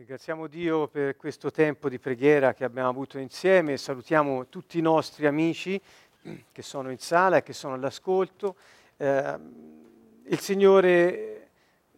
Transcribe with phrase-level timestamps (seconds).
[0.00, 3.76] Ringraziamo Dio per questo tempo di preghiera che abbiamo avuto insieme.
[3.76, 5.78] Salutiamo tutti i nostri amici
[6.50, 8.54] che sono in sala e che sono all'ascolto.
[8.96, 9.38] Eh,
[10.24, 11.48] il Signore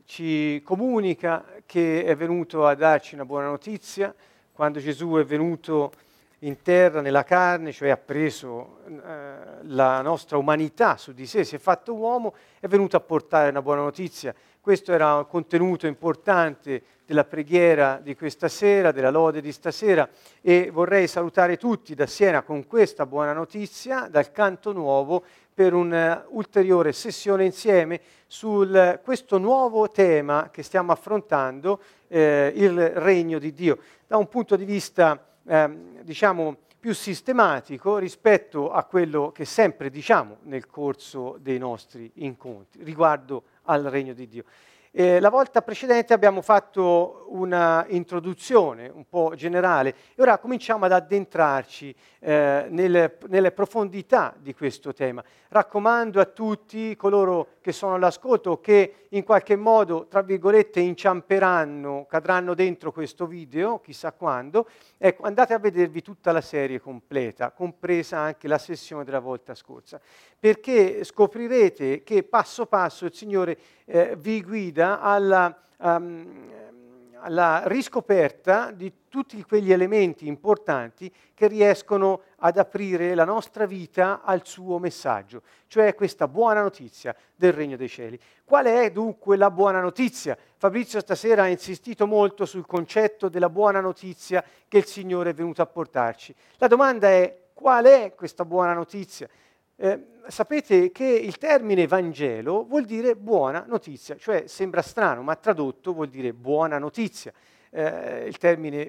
[0.04, 4.12] ci comunica che è venuto a darci una buona notizia.
[4.50, 5.92] Quando Gesù è venuto
[6.40, 11.54] in terra, nella carne, cioè ha preso eh, la nostra umanità su di sé, si
[11.54, 14.34] è fatto uomo, è venuto a portare una buona notizia.
[14.63, 20.09] Questo era un contenuto importante della preghiera di questa sera, della lode di stasera
[20.41, 26.93] e vorrei salutare tutti da Siena con questa buona notizia dal canto nuovo per un'ulteriore
[26.93, 28.65] sessione insieme su
[29.02, 34.65] questo nuovo tema che stiamo affrontando, eh, il regno di Dio, da un punto di
[34.65, 42.09] vista eh, diciamo più sistematico rispetto a quello che sempre diciamo nel corso dei nostri
[42.15, 44.45] incontri riguardo al regno di Dio.
[44.95, 50.93] Eh, la volta precedente abbiamo fatto una introduzione un po' generale e ora cominciamo ad
[50.93, 55.24] addentrarci eh, nelle, nelle, profondità di questo tema.
[55.49, 62.52] Raccomando a tutti coloro che sono all'ascolto che in qualche modo, tra virgolette, inciamperanno, cadranno
[62.52, 64.68] dentro questo video, chissà quando,
[64.98, 69.98] ecco, andate a vedervi tutta la serie completa, compresa anche la sessione della volta scorsa,
[70.42, 76.50] perché scoprirete che passo passo il Signore eh, vi guida alla, um,
[77.18, 84.44] alla riscoperta di tutti quegli elementi importanti che riescono ad aprire la nostra vita al
[84.44, 88.18] suo messaggio, cioè questa buona notizia del Regno dei Cieli.
[88.44, 90.36] Qual è dunque la buona notizia?
[90.56, 95.62] Fabrizio stasera ha insistito molto sul concetto della buona notizia che il Signore è venuto
[95.62, 96.34] a portarci.
[96.56, 99.28] La domanda è qual è questa buona notizia?
[99.84, 105.92] Eh, sapete che il termine Vangelo vuol dire buona notizia, cioè sembra strano, ma tradotto
[105.92, 107.33] vuol dire buona notizia.
[107.69, 108.83] Eh, il termine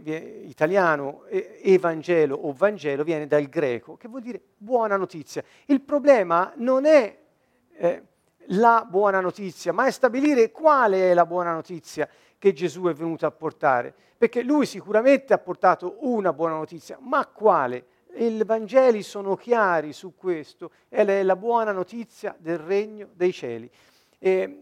[0.45, 5.43] italiano Evangelo o Vangelo viene dal greco, che vuol dire buona notizia.
[5.65, 7.17] Il problema non è
[7.75, 8.03] eh,
[8.49, 12.07] la buona notizia, ma è stabilire quale è la buona notizia
[12.37, 13.95] che Gesù è venuto a portare.
[14.15, 17.85] Perché lui sicuramente ha portato una buona notizia, ma quale?
[18.15, 23.69] I Vangeli sono chiari su questo, è la buona notizia del regno dei cieli.
[24.19, 24.57] E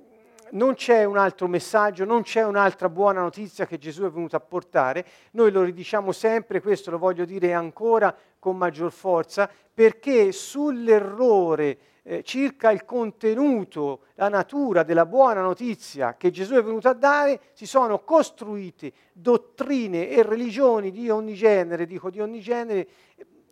[0.52, 4.40] non c'è un altro messaggio, non c'è un'altra buona notizia che Gesù è venuto a
[4.40, 5.06] portare.
[5.32, 12.24] Noi lo ridiciamo sempre, questo lo voglio dire ancora con maggior forza, perché sull'errore eh,
[12.24, 17.68] circa il contenuto, la natura della buona notizia che Gesù è venuto a dare, si
[17.68, 22.88] sono costruite dottrine e religioni di ogni genere, dico di ogni genere,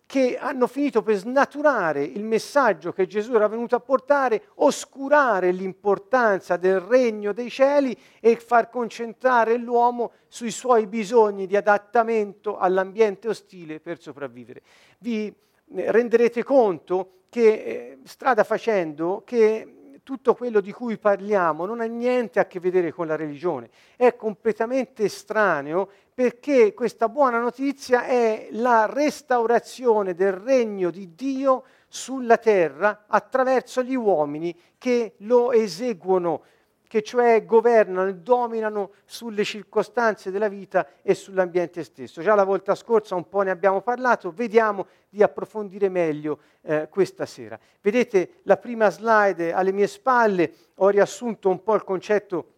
[0.09, 6.57] che hanno finito per snaturare il messaggio che Gesù era venuto a portare, oscurare l'importanza
[6.57, 13.79] del regno dei cieli e far concentrare l'uomo sui suoi bisogni di adattamento all'ambiente ostile
[13.79, 14.63] per sopravvivere.
[14.97, 19.78] Vi eh, renderete conto che eh, strada facendo che
[20.09, 24.15] tutto quello di cui parliamo non ha niente a che vedere con la religione, è
[24.15, 33.03] completamente estraneo perché questa buona notizia è la restaurazione del regno di Dio sulla terra
[33.05, 36.41] attraverso gli uomini che lo eseguono
[36.89, 42.23] che cioè governano e dominano sulle circostanze della vita e sull'ambiente stesso.
[42.23, 47.27] Già la volta scorsa un po' ne abbiamo parlato, vediamo di approfondire meglio eh, questa
[47.27, 47.59] sera.
[47.79, 52.53] Vedete la prima slide alle mie spalle, ho riassunto un po' il concetto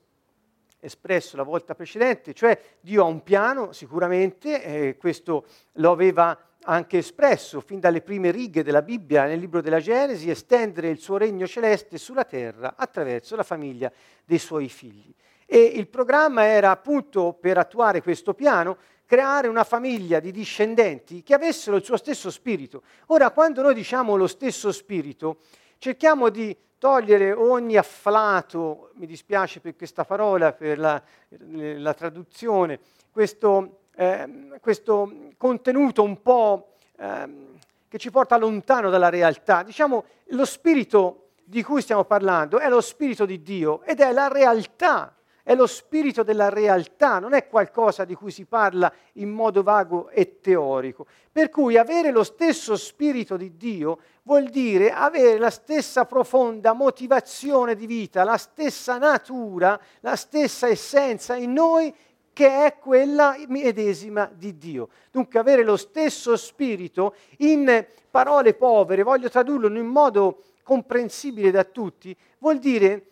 [0.80, 7.00] espresso la volta precedente, cioè Dio ha un piano sicuramente, eh, questo lo aveva anche
[7.00, 11.48] espresso fin dalle prime righe della Bibbia nel libro della Genesi, estendere il suo regno
[11.48, 13.92] celeste sulla terra attraverso la famiglia
[14.24, 15.14] dei suoi figli.
[15.46, 21.34] E il programma era appunto per attuare questo piano creare una famiglia di discendenti che
[21.34, 22.84] avessero il suo stesso spirito.
[23.08, 25.40] Ora, quando noi diciamo lo stesso spirito,
[25.80, 32.80] cerchiamo di togliere ogni afflato, mi dispiace per questa parola, per la, la traduzione,
[33.12, 37.50] questo eh, questo contenuto un po' eh,
[37.88, 39.64] che ci porta lontano dalla realtà.
[39.64, 44.30] Diciamo, lo spirito di cui stiamo parlando è lo spirito di Dio ed è la
[44.30, 45.14] realtà,
[45.44, 50.08] è lo spirito della realtà, non è qualcosa di cui si parla in modo vago
[50.10, 51.06] e teorico.
[51.30, 57.76] Per cui avere lo stesso spirito di Dio vuol dire avere la stessa profonda motivazione
[57.76, 61.94] di vita, la stessa natura, la stessa essenza in noi
[62.42, 64.90] che è quella medesima di Dio.
[65.12, 71.64] Dunque avere lo stesso spirito in parole povere, voglio tradurlo in un modo comprensibile da
[71.64, 73.12] tutti, vuol dire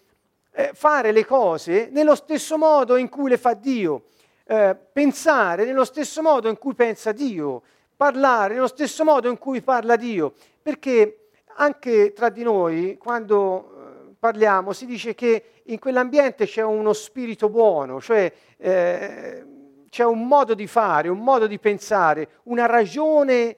[0.51, 4.05] eh, fare le cose nello stesso modo in cui le fa Dio.
[4.45, 7.61] eh, pensare nello stesso modo in cui pensa Dio,
[7.95, 13.78] parlare nello stesso modo in cui parla Dio, perché anche tra di noi, quando
[14.19, 19.45] parliamo, si dice che in quell'ambiente c'è uno spirito buono, cioè eh,
[19.89, 23.55] c'è un modo di fare, un modo di pensare, una ragione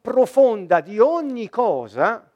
[0.00, 2.30] profonda di ogni cosa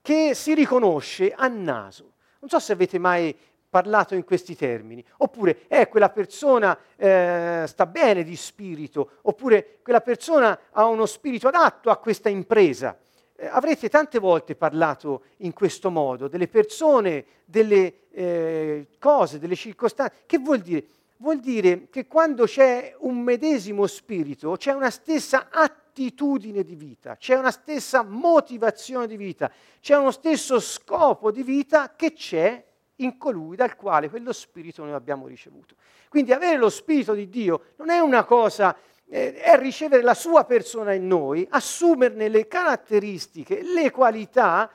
[0.00, 2.12] che si riconosce a naso.
[2.40, 3.36] Non so se avete mai
[3.68, 10.00] parlato in questi termini, oppure eh, quella persona eh, sta bene di spirito, oppure quella
[10.00, 12.96] persona ha uno spirito adatto a questa impresa.
[13.40, 20.24] Eh, avrete tante volte parlato in questo modo delle persone, delle eh, cose, delle circostanze.
[20.26, 20.84] Che vuol dire?
[21.18, 27.36] Vuol dire che quando c'è un medesimo spirito, c'è una stessa attitudine di vita, c'è
[27.36, 29.50] una stessa motivazione di vita,
[29.80, 32.64] c'è uno stesso scopo di vita che c'è
[32.96, 35.76] in colui dal quale quello spirito noi abbiamo ricevuto.
[36.08, 38.76] Quindi avere lo spirito di Dio non è una cosa,
[39.08, 44.70] è ricevere la sua persona in noi, assumerne le caratteristiche, le qualità,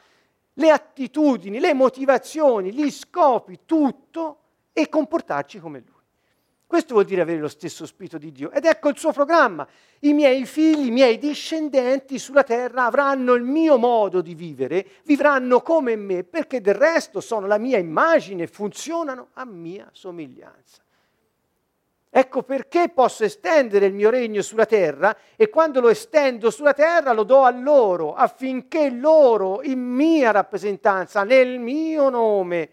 [0.53, 4.39] le attitudini, le motivazioni, gli scopi, tutto
[4.73, 6.01] e comportarci come lui.
[6.65, 8.49] Questo vuol dire avere lo stesso Spirito di Dio.
[8.49, 9.67] Ed ecco il suo programma.
[9.99, 15.61] I miei figli, i miei discendenti sulla terra avranno il mio modo di vivere, vivranno
[15.61, 20.82] come me, perché del resto sono la mia immagine, funzionano a mia somiglianza.
[22.15, 27.11] Ecco perché posso estendere il mio regno sulla terra e quando lo estendo sulla terra
[27.11, 32.69] lo do a loro affinché loro, in mia rappresentanza, nel mio nome,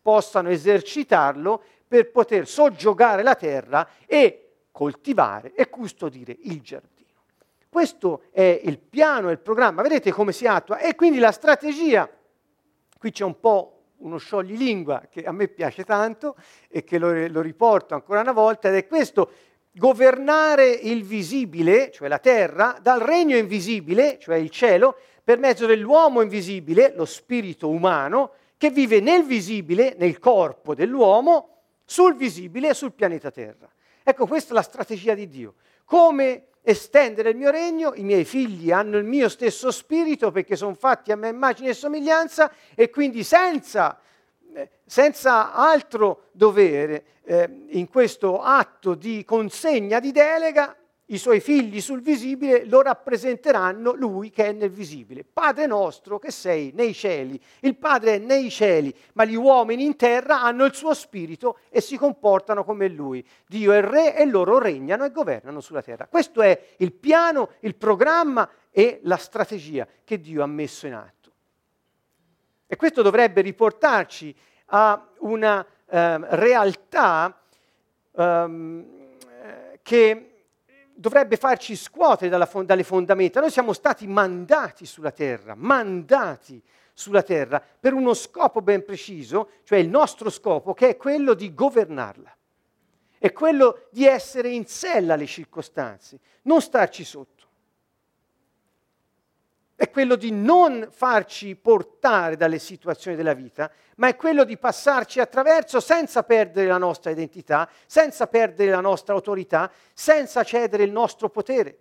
[0.00, 7.24] possano esercitarlo per poter soggiogare la terra e coltivare e custodire il giardino.
[7.68, 12.08] Questo è il piano, il programma, vedete come si attua e quindi la strategia,
[12.96, 16.36] qui c'è un po' uno scioglilingua che a me piace tanto
[16.68, 19.30] e che lo, lo riporto ancora una volta ed è questo,
[19.72, 26.22] governare il visibile, cioè la terra, dal regno invisibile, cioè il cielo, per mezzo dell'uomo
[26.22, 32.92] invisibile, lo spirito umano, che vive nel visibile, nel corpo dell'uomo, sul visibile e sul
[32.92, 33.70] pianeta Terra.
[34.02, 35.54] Ecco, questa è la strategia di Dio.
[35.84, 40.74] Come estendere il mio regno, i miei figli hanno il mio stesso spirito perché sono
[40.74, 43.98] fatti a mia immagine e somiglianza e quindi senza,
[44.54, 50.76] eh, senza altro dovere eh, in questo atto di consegna di delega
[51.10, 55.24] i suoi figli sul visibile lo rappresenteranno lui che è nel visibile.
[55.24, 59.96] Padre nostro che sei nei cieli, il Padre è nei cieli, ma gli uomini in
[59.96, 63.26] terra hanno il suo spirito e si comportano come lui.
[63.46, 66.06] Dio è re e loro regnano e governano sulla terra.
[66.06, 71.32] Questo è il piano, il programma e la strategia che Dio ha messo in atto.
[72.68, 74.32] E questo dovrebbe riportarci
[74.66, 77.36] a una um, realtà
[78.12, 78.86] um,
[79.82, 80.29] che
[81.00, 83.40] dovrebbe farci scuotere dalle fondamenta.
[83.40, 86.62] Noi siamo stati mandati sulla terra, mandati
[86.92, 91.54] sulla terra per uno scopo ben preciso, cioè il nostro scopo, che è quello di
[91.54, 92.36] governarla.
[93.18, 97.39] È quello di essere in sella alle circostanze, non starci sotto
[99.80, 105.20] è quello di non farci portare dalle situazioni della vita, ma è quello di passarci
[105.20, 111.30] attraverso senza perdere la nostra identità, senza perdere la nostra autorità, senza cedere il nostro
[111.30, 111.78] potere.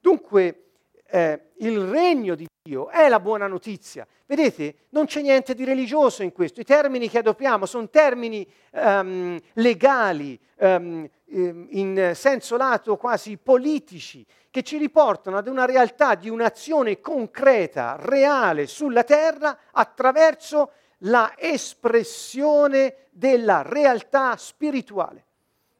[0.00, 0.67] Dunque,
[1.10, 4.06] eh, il regno di Dio è la buona notizia.
[4.26, 6.60] Vedete, non c'è niente di religioso in questo.
[6.60, 14.62] I termini che adoppiamo sono termini um, legali, um, in senso lato quasi politici, che
[14.62, 20.72] ci riportano ad una realtà di un'azione concreta, reale sulla terra attraverso
[21.02, 25.24] la espressione della realtà spirituale.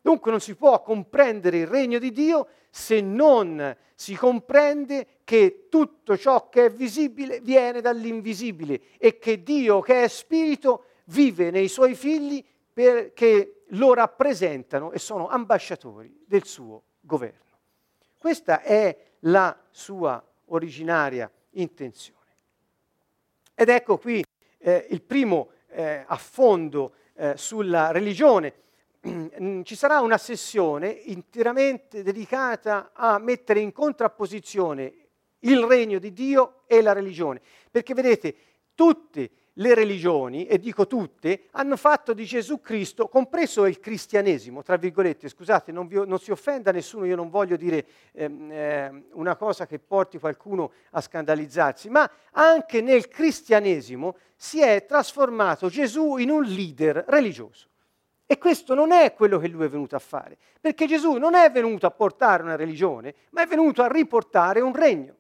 [0.09, 6.17] Dunque non si può comprendere il regno di Dio se non si comprende che tutto
[6.17, 11.95] ciò che è visibile viene dall'invisibile e che Dio che è spirito vive nei suoi
[11.95, 17.59] figli perché lo rappresentano e sono ambasciatori del suo governo.
[18.19, 22.33] Questa è la sua originaria intenzione.
[23.55, 24.25] Ed ecco qui
[24.57, 28.55] eh, il primo eh, affondo eh, sulla religione.
[29.65, 34.93] Ci sarà una sessione interamente dedicata a mettere in contrapposizione
[35.41, 38.35] il regno di Dio e la religione, perché vedete,
[38.75, 44.77] tutte le religioni, e dico tutte, hanno fatto di Gesù Cristo, compreso il cristianesimo, tra
[44.77, 49.35] virgolette, scusate, non, vi, non si offenda nessuno, io non voglio dire ehm, eh, una
[49.35, 56.31] cosa che porti qualcuno a scandalizzarsi, ma anche nel cristianesimo si è trasformato Gesù in
[56.31, 57.68] un leader religioso.
[58.31, 61.51] E questo non è quello che lui è venuto a fare, perché Gesù non è
[61.51, 65.15] venuto a portare una religione, ma è venuto a riportare un regno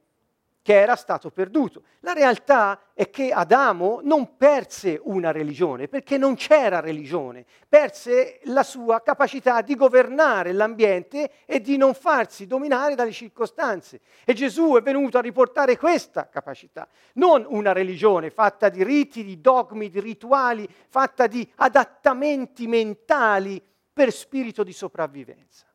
[0.62, 1.82] che era stato perduto.
[2.00, 8.62] La realtà è che Adamo non perse una religione, perché non c'era religione, perse la
[8.62, 14.00] sua capacità di governare l'ambiente e di non farsi dominare dalle circostanze.
[14.24, 19.40] E Gesù è venuto a riportare questa capacità, non una religione fatta di riti, di
[19.40, 25.66] dogmi, di rituali, fatta di adattamenti mentali per spirito di sopravvivenza.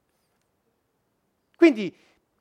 [1.56, 1.96] Quindi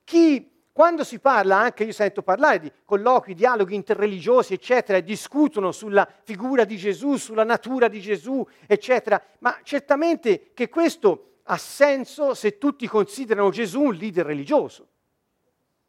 [0.04, 5.70] chi quando si parla, anche io sento parlare di colloqui, dialoghi interreligiosi, eccetera, e discutono
[5.70, 12.32] sulla figura di Gesù, sulla natura di Gesù, eccetera, ma certamente che questo ha senso
[12.32, 14.86] se tutti considerano Gesù un leader religioso.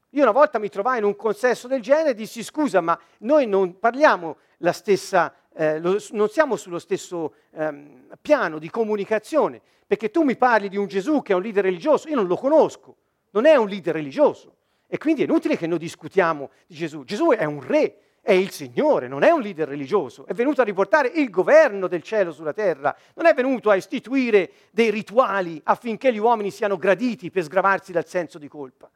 [0.10, 3.48] Io una volta mi trovai in un consesso del genere e dissi scusa, ma noi
[3.48, 10.12] non parliamo la stessa, eh, lo, non siamo sullo stesso ehm, piano di comunicazione, perché
[10.12, 12.98] tu mi parli di un Gesù che è un leader religioso, io non lo conosco,
[13.30, 14.56] non è un leader religioso.
[14.94, 17.04] E quindi è inutile che noi discutiamo di Gesù.
[17.04, 20.64] Gesù è un re, è il Signore, non è un leader religioso, è venuto a
[20.64, 26.14] riportare il governo del cielo sulla terra, non è venuto a istituire dei rituali affinché
[26.14, 28.88] gli uomini siano graditi per sgravarsi dal senso di colpa.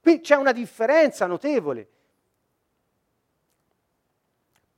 [0.00, 1.88] Qui c'è una differenza notevole.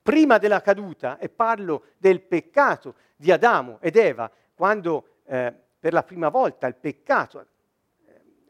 [0.02, 6.02] Prima della caduta, e parlo del peccato di Adamo ed Eva, quando eh, per la
[6.02, 7.46] prima volta il peccato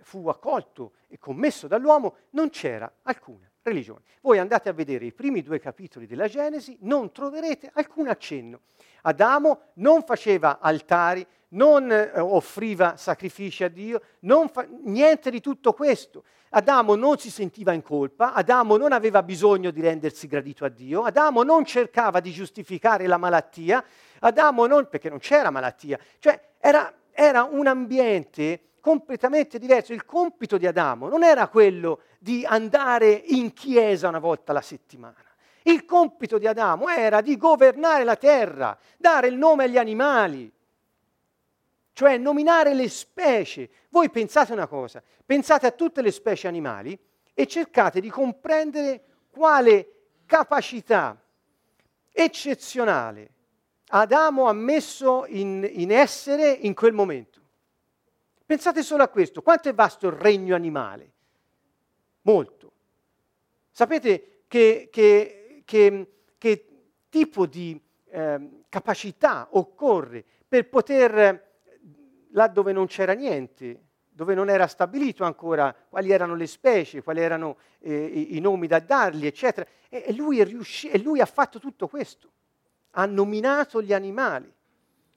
[0.02, 4.02] fu accolto e commesso dall'uomo, non c'era alcuna religione.
[4.21, 8.61] Voi andate a vedere i primi due capitoli della Genesi, non troverete alcun accenno.
[9.02, 14.00] Adamo non faceva altari, non eh, offriva sacrifici a Dio,
[14.50, 16.25] fa- niente di tutto questo.
[16.50, 21.02] Adamo non si sentiva in colpa, Adamo non aveva bisogno di rendersi gradito a Dio,
[21.02, 23.82] Adamo non cercava di giustificare la malattia,
[24.21, 29.94] Adamo non, perché non c'era malattia, cioè era, era un ambiente completamente diverso.
[29.94, 35.24] Il compito di Adamo non era quello di andare in chiesa una volta alla settimana.
[35.62, 40.52] Il compito di Adamo era di governare la terra, dare il nome agli animali,
[41.92, 43.70] cioè nominare le specie.
[43.88, 46.98] Voi pensate una cosa, pensate a tutte le specie animali
[47.32, 49.88] e cercate di comprendere quale
[50.26, 51.16] capacità
[52.10, 53.30] eccezionale
[53.94, 57.41] Adamo ha messo in, in essere in quel momento.
[58.52, 61.12] Pensate solo a questo, quanto è vasto il regno animale?
[62.21, 62.73] Molto.
[63.71, 66.68] Sapete che, che, che, che
[67.09, 67.80] tipo di
[68.11, 71.52] eh, capacità occorre per poter,
[72.32, 77.21] là dove non c'era niente, dove non era stabilito ancora quali erano le specie, quali
[77.21, 79.66] erano eh, i, i, nomi da dargli, eccetera.
[79.88, 82.30] E, e, lui riusci- e lui ha fatto tutto questo.
[82.90, 84.52] Ha nominato gli animali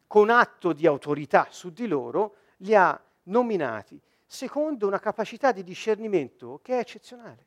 [0.08, 6.60] con atto di autorità su di loro, li ha nominati secondo una capacità di discernimento
[6.62, 7.46] che è eccezionale.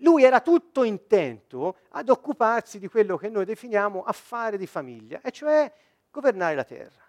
[0.00, 5.30] Lui era tutto intento ad occuparsi di quello che noi definiamo affare di famiglia, e
[5.30, 5.72] cioè
[6.10, 7.02] governare la terra,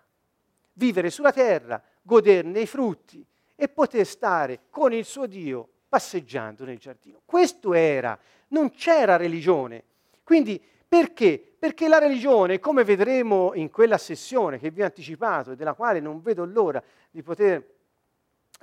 [0.74, 6.78] vivere sulla terra, goderne i frutti e poter stare con il suo Dio passeggiando nel
[6.78, 7.22] giardino.
[7.26, 8.18] Questo era,
[8.50, 9.84] non c'era religione.
[10.24, 11.56] Quindi perché?
[11.60, 16.00] Perché la religione, come vedremo in quella sessione che vi ho anticipato e della quale
[16.00, 17.64] non vedo l'ora di, poter,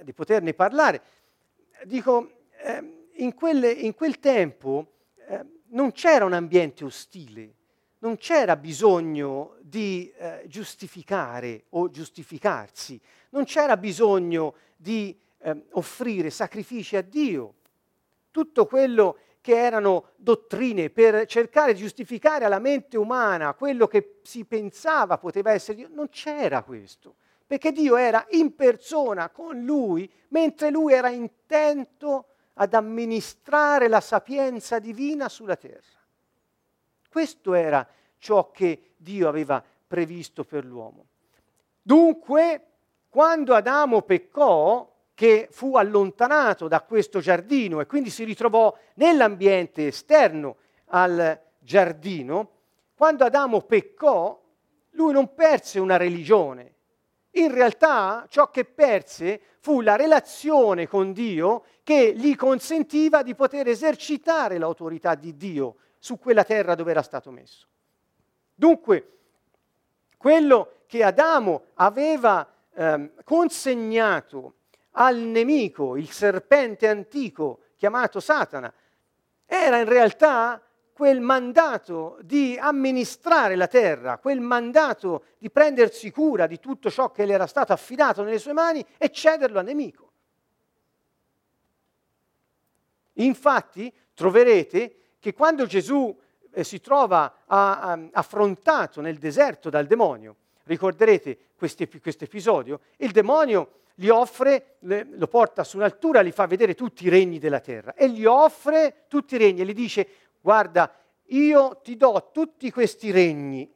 [0.03, 1.03] di poterne parlare,
[1.85, 4.95] dico, eh, in, quelle, in, quel tempo
[5.29, 7.55] eh, non c'era un ambiente ostile,
[7.99, 16.97] non c'era bisogno di eh, giustificare o giustificarsi, non c'era bisogno di ehm, offrire sacrifici
[16.97, 17.55] a Dio.
[18.33, 24.45] Tutto quello che erano dottrine per cercare di giustificare alla mente umana quello che si
[24.45, 25.89] pensava poteva essere Dio.
[25.89, 27.15] Non c'era questo,
[27.47, 34.81] perché Dio era in persona con lui, mentre lui era intento ad amministrare la sapienza
[34.81, 36.01] divina sulla terra.
[37.09, 37.87] Questo era
[38.19, 41.07] ciò che Dio aveva previsto per l'uomo.
[41.83, 42.67] Dunque,
[43.09, 50.57] quando Adamo peccò, che fu allontanato da questo giardino e quindi si ritrovò nell'ambiente esterno
[50.89, 52.51] al giardino,
[52.95, 54.39] quando Adamo peccò,
[54.91, 56.75] lui non perse una religione.
[57.31, 63.69] In realtà ciò che perse fu la relazione con Dio che gli consentiva di poter
[63.69, 67.67] esercitare l'autorità di Dio su quella terra dove era stato messo.
[68.55, 69.13] Dunque,
[70.19, 74.57] quello che Adamo aveva ehm, consegnato
[74.99, 78.73] al nemico, il serpente antico chiamato Satana,
[79.45, 80.61] era in realtà
[80.93, 87.27] quel mandato di amministrare la terra, quel mandato di prendersi cura di tutto ciò che
[87.27, 90.11] le era stato affidato nelle sue mani e cederlo al nemico.
[93.15, 96.19] Infatti troverete che quando Gesù
[96.51, 103.81] eh, si trova a, a, affrontato nel deserto dal demonio, ricorderete questo episodio, il demonio
[103.99, 108.11] gli offre, lo porta su un'altura, gli fa vedere tutti i regni della terra e
[108.11, 110.07] gli offre tutti i regni e gli dice
[110.39, 110.95] guarda,
[111.29, 113.73] io ti do tutti questi regni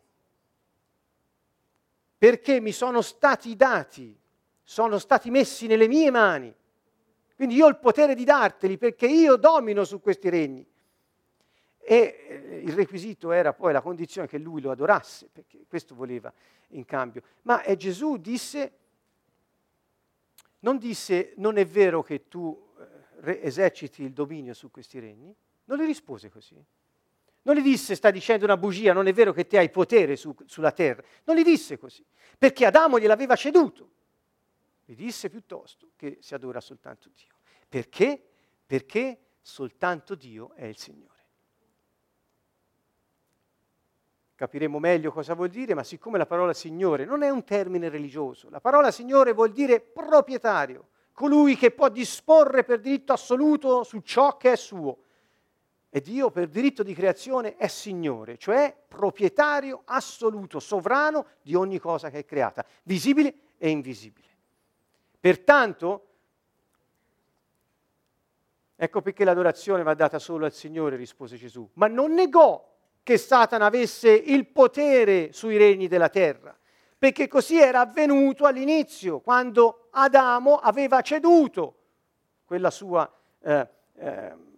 [2.19, 4.15] perché mi sono stati dati,
[4.63, 6.55] sono stati messi nelle mie mani.
[7.35, 10.67] Quindi io ho il potere di darteli perché io domino su questi regni.
[11.79, 16.31] E eh, il requisito era poi la condizione che lui lo adorasse, perché questo voleva
[16.73, 17.23] in cambio.
[17.43, 18.71] Ma Gesù disse,
[20.61, 22.69] non disse, non è vero che tu
[23.23, 26.63] eh, eserciti il dominio su questi regni, non gli rispose così.
[27.43, 30.35] Non gli disse, sta dicendo una bugia, non è vero che te hai potere su,
[30.45, 31.03] sulla terra.
[31.25, 32.05] Non gli disse così,
[32.37, 33.91] perché Adamo gliel'aveva ceduto.
[34.85, 37.37] Gli disse piuttosto che si adora soltanto Dio.
[37.69, 38.23] Perché?
[38.67, 41.20] Perché soltanto Dio è il Signore.
[44.41, 48.49] Capiremo meglio cosa vuol dire, ma siccome la parola Signore non è un termine religioso,
[48.49, 54.39] la parola Signore vuol dire proprietario, colui che può disporre per diritto assoluto su ciò
[54.39, 54.97] che è suo
[55.91, 62.09] e Dio per diritto di creazione è Signore, cioè proprietario assoluto, sovrano di ogni cosa
[62.09, 64.29] che è creata, visibile e invisibile.
[65.21, 66.07] Pertanto,
[68.75, 72.70] ecco perché l'adorazione va data solo al Signore, rispose Gesù, ma non negò
[73.03, 76.57] che Satana avesse il potere sui regni della terra,
[76.99, 81.75] perché così era avvenuto all'inizio, quando Adamo aveva ceduto
[82.71, 83.11] sua...
[83.43, 84.49] Eh, eh,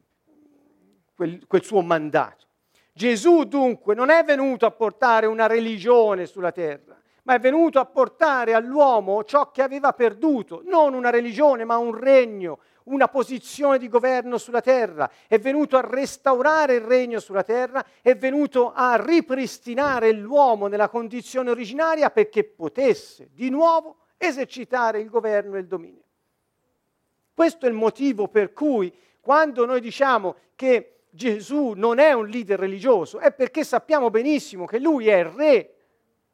[1.14, 2.46] quel, quel suo mandato.
[2.92, 7.86] Gesù dunque non è venuto a portare una religione sulla terra, ma è venuto a
[7.86, 13.88] portare all'uomo ciò che aveva perduto, non una religione, ma un regno, una posizione di
[13.88, 20.12] governo sulla terra, è venuto a restaurare il regno sulla terra, è venuto a ripristinare
[20.12, 26.02] l'uomo nella condizione originaria perché potesse di nuovo esercitare il governo e il dominio.
[27.34, 32.58] Questo è il motivo per cui quando noi diciamo che Gesù non è un leader
[32.58, 35.74] religioso, è perché sappiamo benissimo che lui è re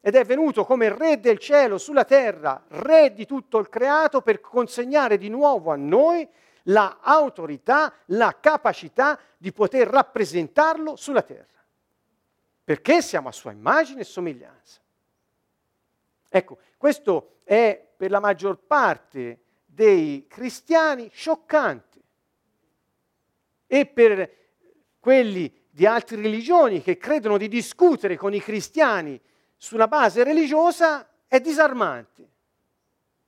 [0.00, 4.40] ed è venuto come re del cielo sulla terra, re di tutto il creato, per
[4.40, 6.26] consegnare di nuovo a noi
[6.64, 11.46] l'autorità, la capacità di poter rappresentarlo sulla terra.
[12.62, 14.80] Perché siamo a sua immagine e somiglianza.
[16.28, 22.00] Ecco, questo è per la maggior parte dei cristiani scioccante.
[23.66, 24.36] E per
[25.00, 29.20] quelli di altre religioni che credono di discutere con i cristiani
[29.58, 32.26] sulla base religiosa è disarmante,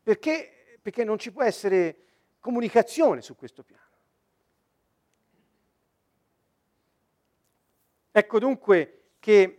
[0.02, 1.96] perché, perché non ci può essere
[2.38, 3.78] comunicazione su questo piano.
[8.12, 9.56] Ecco dunque che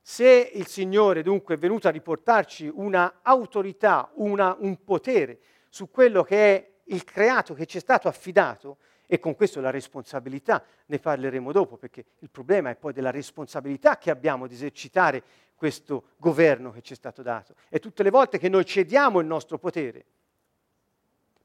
[0.00, 6.22] se il Signore dunque è venuto a riportarci una autorità, una, un potere su quello
[6.22, 10.98] che è il creato che ci è stato affidato, e con questo la responsabilità, ne
[10.98, 15.22] parleremo dopo, perché il problema è poi della responsabilità che abbiamo di esercitare
[15.54, 17.54] questo governo che ci è stato dato.
[17.68, 20.04] E tutte le volte che noi cediamo il nostro potere.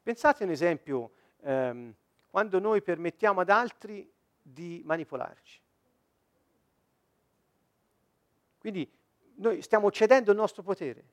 [0.01, 1.93] Pensate un esempio, ehm,
[2.29, 4.09] quando noi permettiamo ad altri
[4.41, 5.59] di manipolarci.
[8.57, 8.89] Quindi
[9.35, 11.03] noi stiamo cedendo il nostro potere.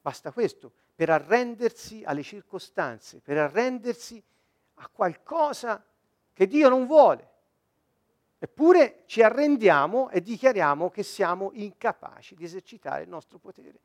[0.00, 4.20] Basta questo per arrendersi alle circostanze, per arrendersi
[4.76, 5.84] a qualcosa
[6.32, 7.34] che Dio non vuole.
[8.38, 13.78] Eppure ci arrendiamo e dichiariamo che siamo incapaci di esercitare il nostro potere.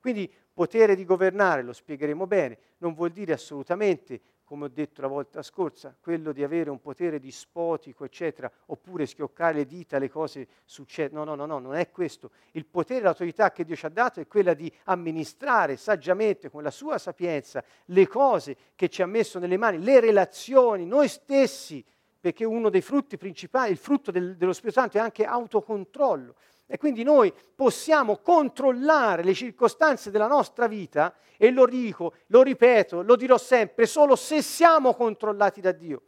[0.00, 4.20] Quindi potere di governare, lo spiegheremo bene, non vuol dire assolutamente
[4.54, 9.54] come ho detto la volta scorsa, quello di avere un potere dispotico, eccetera, oppure schioccare
[9.54, 11.24] le dita, le cose succedono.
[11.24, 12.30] No, no, no, no, non è questo.
[12.52, 16.70] Il potere l'autorità che Dio ci ha dato è quella di amministrare saggiamente, con la
[16.70, 21.84] sua sapienza, le cose che ci ha messo nelle mani, le relazioni, noi stessi,
[22.20, 26.36] perché uno dei frutti principali, il frutto del, dello Spirito Santo è anche autocontrollo.
[26.66, 33.02] E quindi noi possiamo controllare le circostanze della nostra vita, e lo dico, lo ripeto,
[33.02, 36.02] lo dirò sempre, solo se siamo controllati da Dio.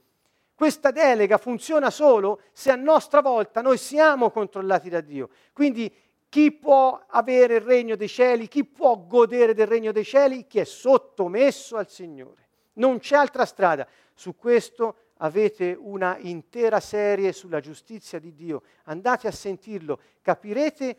[0.55, 5.29] Questa delega funziona solo se a nostra volta noi siamo controllati da Dio.
[5.53, 5.93] Quindi
[6.31, 10.47] chi può avere il regno dei cieli, chi può godere del regno dei cieli?
[10.47, 12.49] Chi è sottomesso al Signore.
[12.75, 13.87] Non c'è altra strada.
[14.15, 18.63] Su questo avete una intera serie sulla giustizia di Dio.
[18.85, 20.97] Andate a sentirlo, capirete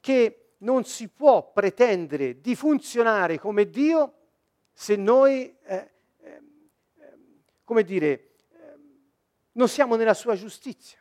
[0.00, 4.12] che non si può pretendere di funzionare come Dio
[4.72, 6.42] se noi, eh, eh,
[7.64, 8.28] come dire, eh,
[9.52, 10.98] non siamo nella sua giustizia.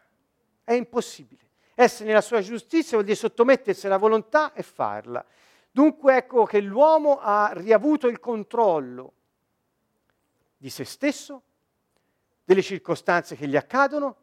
[0.63, 1.43] È impossibile.
[1.75, 5.23] Essere nella sua giustizia vuol dire sottomettersi alla volontà e farla.
[5.69, 9.13] Dunque ecco che l'uomo ha riavuto il controllo
[10.55, 11.43] di se stesso,
[12.45, 14.15] delle circostanze che gli accadono.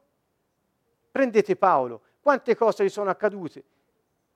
[1.11, 3.65] Prendete Paolo, quante cose gli sono accadute?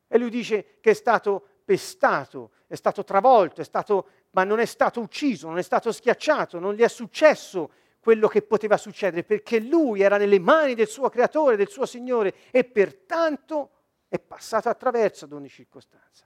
[0.08, 4.66] E lui dice che è stato pestato, è stato travolto, è stato, ma non è
[4.66, 7.70] stato ucciso, non è stato schiacciato, non gli è successo
[8.00, 12.34] quello che poteva succedere, perché lui era nelle mani del suo creatore, del suo Signore,
[12.50, 13.70] e pertanto
[14.08, 16.24] è passato attraverso ad ogni circostanza.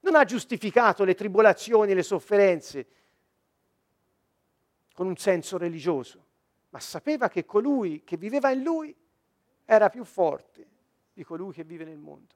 [0.00, 2.86] Non ha giustificato le tribolazioni e le sofferenze
[4.92, 6.23] con un senso religioso,
[6.74, 8.92] ma sapeva che colui che viveva in lui
[9.64, 10.66] era più forte
[11.12, 12.34] di colui che vive nel mondo.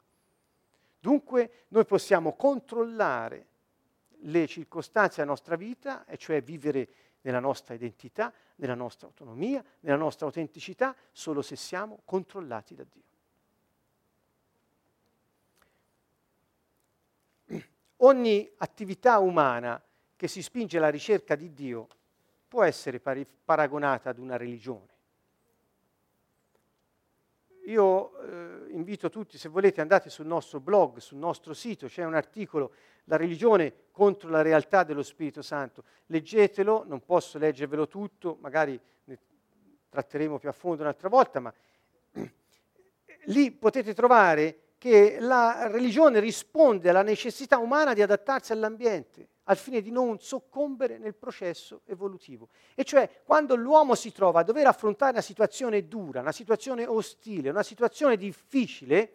[1.00, 3.46] Dunque noi possiamo controllare
[4.20, 6.88] le circostanze della nostra vita, e cioè vivere
[7.22, 13.06] nella nostra identità, nella nostra autonomia, nella nostra autenticità, solo se siamo controllati da Dio.
[17.96, 19.82] Ogni attività umana
[20.14, 21.88] che si spinge alla ricerca di Dio
[22.48, 24.96] può essere paragonata ad una religione.
[27.66, 32.14] Io eh, invito tutti, se volete, andate sul nostro blog, sul nostro sito, c'è un
[32.14, 32.72] articolo,
[33.04, 35.84] La religione contro la realtà dello Spirito Santo.
[36.06, 39.18] Leggetelo, non posso leggervelo tutto, magari ne
[39.90, 41.52] tratteremo più a fondo un'altra volta, ma
[43.26, 49.80] lì potete trovare che la religione risponde alla necessità umana di adattarsi all'ambiente, al fine
[49.80, 52.48] di non soccombere nel processo evolutivo.
[52.76, 57.50] E cioè quando l'uomo si trova a dover affrontare una situazione dura, una situazione ostile,
[57.50, 59.14] una situazione difficile,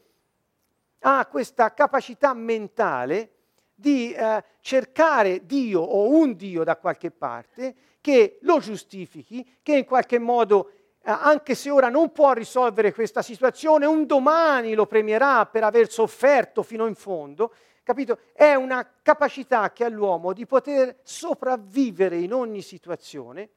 [1.00, 3.32] ha questa capacità mentale
[3.74, 9.86] di eh, cercare Dio o un Dio da qualche parte che lo giustifichi, che in
[9.86, 10.72] qualche modo
[11.06, 16.64] anche se ora non può risolvere questa situazione, un domani lo premierà per aver sofferto
[16.64, 18.20] fino in fondo, capito?
[18.32, 23.50] È una capacità che ha l'uomo di poter sopravvivere in ogni situazione,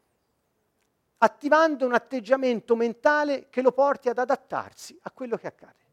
[1.18, 5.84] attivando un atteggiamento mentale che lo porti ad adattarsi a quello che accade.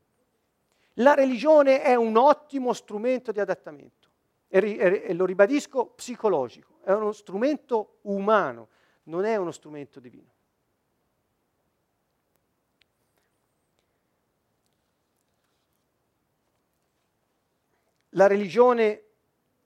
[0.98, 4.10] La religione è un ottimo strumento di adattamento
[4.48, 8.70] e, e lo ribadisco psicologico, è uno strumento umano,
[9.04, 10.33] non è uno strumento divino.
[18.16, 19.02] La religione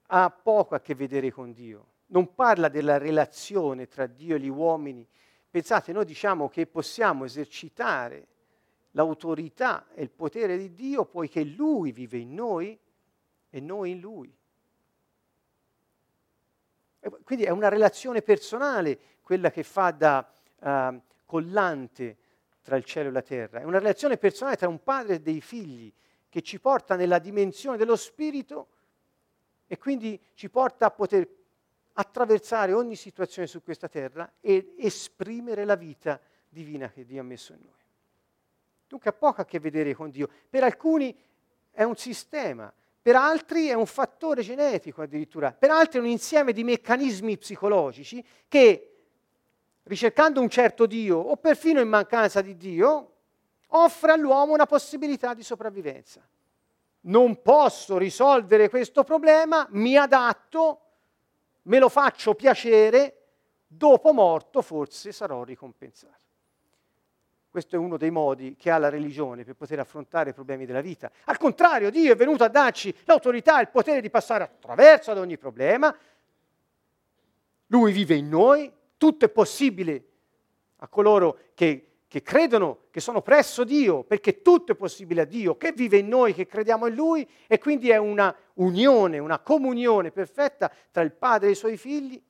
[0.06, 4.48] ha poco a che vedere con Dio, non parla della relazione tra Dio e gli
[4.48, 5.06] uomini.
[5.50, 8.26] Pensate, noi diciamo che possiamo esercitare
[8.92, 12.78] l'autorità e il potere di Dio poiché Lui vive in noi
[13.50, 14.34] e noi in Lui.
[17.24, 20.26] Quindi è una relazione personale quella che fa da
[20.60, 22.16] uh, collante
[22.62, 25.40] tra il cielo e la terra, è una relazione personale tra un padre e dei
[25.40, 25.92] figli
[26.28, 28.68] che ci porta nella dimensione dello spirito
[29.66, 31.28] e quindi ci porta a poter
[31.92, 37.52] attraversare ogni situazione su questa terra e esprimere la vita divina che Dio ha messo
[37.52, 37.72] in noi.
[38.86, 40.28] Dunque ha poco a che vedere con Dio.
[40.48, 41.14] Per alcuni
[41.70, 46.52] è un sistema, per altri è un fattore genetico addirittura, per altri è un insieme
[46.52, 48.94] di meccanismi psicologici che,
[49.82, 53.12] ricercando un certo Dio o perfino in mancanza di Dio,
[53.68, 56.26] offre all'uomo una possibilità di sopravvivenza.
[57.00, 60.80] Non posso risolvere questo problema, mi adatto,
[61.62, 63.26] me lo faccio piacere,
[63.66, 66.26] dopo morto forse sarò ricompensato.
[67.50, 70.82] Questo è uno dei modi che ha la religione per poter affrontare i problemi della
[70.82, 71.10] vita.
[71.24, 75.18] Al contrario, Dio è venuto a darci l'autorità e il potere di passare attraverso ad
[75.18, 75.94] ogni problema.
[77.66, 80.04] Lui vive in noi, tutto è possibile
[80.76, 85.56] a coloro che che credono che sono presso Dio, perché tutto è possibile a Dio,
[85.56, 90.10] che vive in noi, che crediamo in Lui, e quindi è una unione, una comunione
[90.10, 92.20] perfetta tra il Padre e i Suoi figli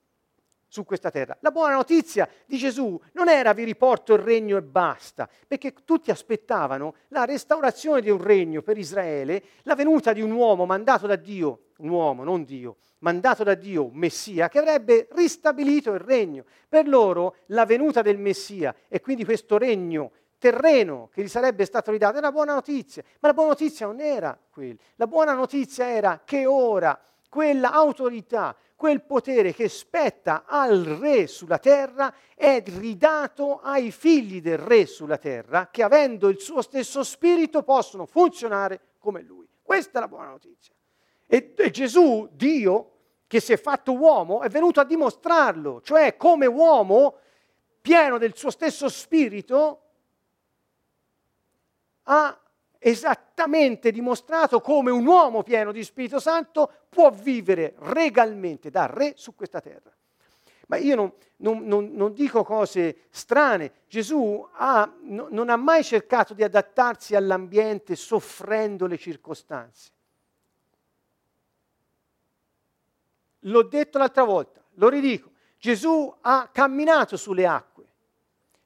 [0.66, 1.36] su questa terra.
[1.40, 6.10] La buona notizia di Gesù non era vi riporto il regno e basta, perché tutti
[6.10, 11.16] aspettavano la restaurazione di un regno per Israele, la venuta di un uomo mandato da
[11.16, 16.44] Dio, un uomo, non Dio, mandato da Dio, Messia, che avrebbe ristabilito il regno.
[16.68, 21.90] Per loro la venuta del Messia e quindi questo regno terreno che gli sarebbe stato
[21.90, 24.76] ridato era buona notizia, ma la buona notizia non era quella.
[24.96, 31.58] La buona notizia era che ora quella autorità, quel potere che spetta al re sulla
[31.58, 37.62] terra è ridato ai figli del re sulla terra che avendo il suo stesso spirito
[37.62, 39.46] possono funzionare come lui.
[39.60, 40.74] Questa è la buona notizia.
[41.30, 42.92] E, e Gesù, Dio,
[43.26, 47.18] che si è fatto uomo, è venuto a dimostrarlo, cioè come uomo
[47.82, 49.82] pieno del suo stesso spirito,
[52.04, 52.40] ha
[52.78, 59.34] esattamente dimostrato come un uomo pieno di Spirito Santo può vivere regalmente da re su
[59.34, 59.94] questa terra.
[60.68, 63.72] Ma io non, non, non, non dico cose strane.
[63.88, 69.90] Gesù ha, no, non ha mai cercato di adattarsi all'ambiente soffrendo le circostanze.
[73.40, 75.30] L'ho detto l'altra volta, lo ridico.
[75.58, 77.84] Gesù ha camminato sulle acque.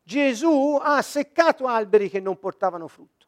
[0.02, 3.26] Gesù ha seccato alberi che non portavano frutto.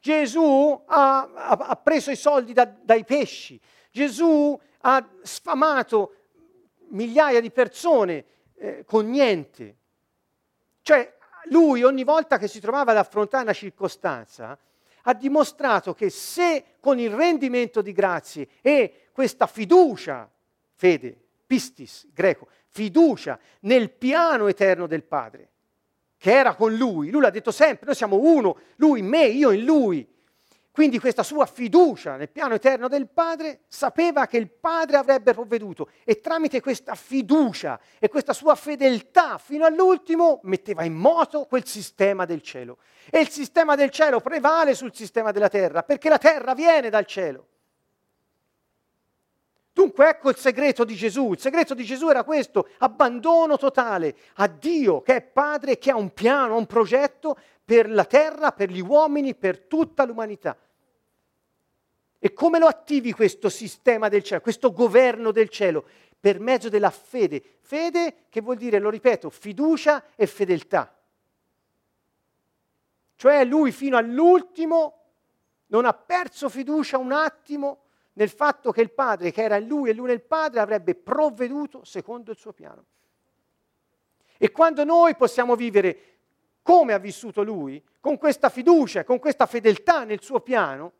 [0.00, 6.14] Gesù ha, ha, ha preso i soldi da, dai pesci, Gesù ha sfamato
[6.88, 8.24] migliaia di persone
[8.54, 9.76] eh, con niente.
[10.82, 14.58] Cioè lui ogni volta che si trovava ad affrontare una circostanza
[15.04, 20.30] ha dimostrato che se con il rendimento di grazie e questa fiducia,
[20.80, 21.14] fede,
[21.46, 25.50] pistis, greco, fiducia nel piano eterno del Padre,
[26.16, 29.50] che era con lui, lui l'ha detto sempre, noi siamo uno, lui in me, io
[29.50, 30.08] in lui.
[30.72, 35.90] Quindi questa sua fiducia nel piano eterno del Padre sapeva che il Padre avrebbe provveduto
[36.04, 42.24] e tramite questa fiducia e questa sua fedeltà fino all'ultimo metteva in moto quel sistema
[42.24, 42.78] del cielo.
[43.10, 47.04] E il sistema del cielo prevale sul sistema della terra perché la terra viene dal
[47.04, 47.48] cielo.
[49.80, 51.32] Dunque ecco il segreto di Gesù.
[51.32, 55.96] Il segreto di Gesù era questo, abbandono totale a Dio che è Padre, che ha
[55.96, 60.54] un piano, un progetto per la terra, per gli uomini, per tutta l'umanità.
[62.18, 65.86] E come lo attivi questo sistema del cielo, questo governo del cielo?
[66.20, 67.42] Per mezzo della fede.
[67.62, 70.94] Fede che vuol dire, lo ripeto, fiducia e fedeltà.
[73.16, 75.04] Cioè lui fino all'ultimo
[75.68, 77.84] non ha perso fiducia un attimo
[78.14, 81.84] nel fatto che il Padre, che era in lui e lui nel Padre, avrebbe provveduto
[81.84, 82.84] secondo il suo piano.
[84.36, 85.98] E quando noi possiamo vivere
[86.62, 90.92] come ha vissuto lui, con questa fiducia, con questa fedeltà nel suo piano,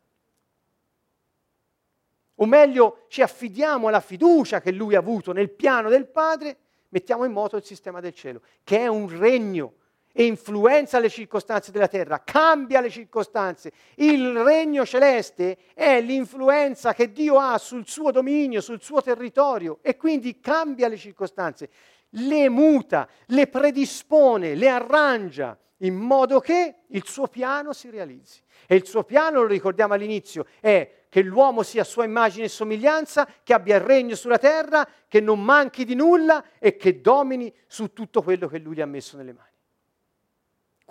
[2.35, 6.57] o meglio ci affidiamo alla fiducia che lui ha avuto nel piano del Padre,
[6.89, 9.73] mettiamo in moto il sistema del cielo, che è un regno
[10.13, 13.71] influenza le circostanze della terra, cambia le circostanze.
[13.95, 19.95] Il regno celeste è l'influenza che Dio ha sul suo dominio, sul suo territorio e
[19.97, 21.69] quindi cambia le circostanze,
[22.09, 28.41] le muta, le predispone, le arrangia in modo che il suo piano si realizzi.
[28.67, 32.49] E il suo piano, lo ricordiamo all'inizio, è che l'uomo sia a sua immagine e
[32.49, 37.53] somiglianza, che abbia il regno sulla terra, che non manchi di nulla e che domini
[37.67, 39.50] su tutto quello che lui gli ha messo nelle mani.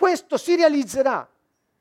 [0.00, 1.28] Questo si realizzerà.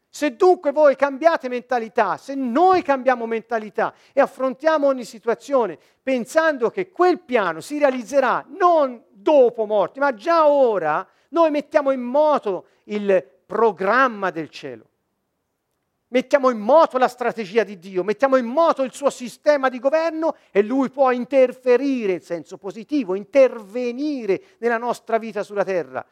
[0.10, 6.92] Se dunque voi cambiate mentalità, se noi cambiamo mentalità e affrontiamo ogni situazione pensando che
[6.92, 13.26] quel piano si realizzerà non dopo morti, ma già ora, noi mettiamo in moto il
[13.46, 14.90] programma del cielo.
[16.10, 20.36] Mettiamo in moto la strategia di Dio, mettiamo in moto il suo sistema di governo
[20.52, 26.06] e lui può interferire in senso positivo, intervenire nella nostra vita sulla terra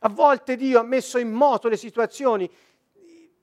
[0.00, 2.50] a volte Dio ha messo in moto le situazioni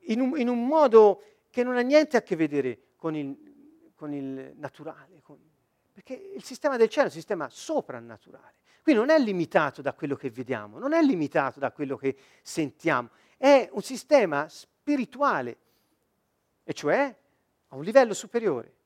[0.10, 4.14] in un, in un modo che non ha niente a che vedere con il, con
[4.14, 5.38] il naturale, con,
[5.92, 8.56] perché il sistema del cielo è un sistema soprannaturale.
[8.82, 13.10] Quindi non è limitato da quello che vediamo, non è limitato da quello che sentiamo,
[13.36, 15.58] è un sistema spirituale,
[16.64, 17.16] e cioè
[17.68, 18.77] a un livello superiore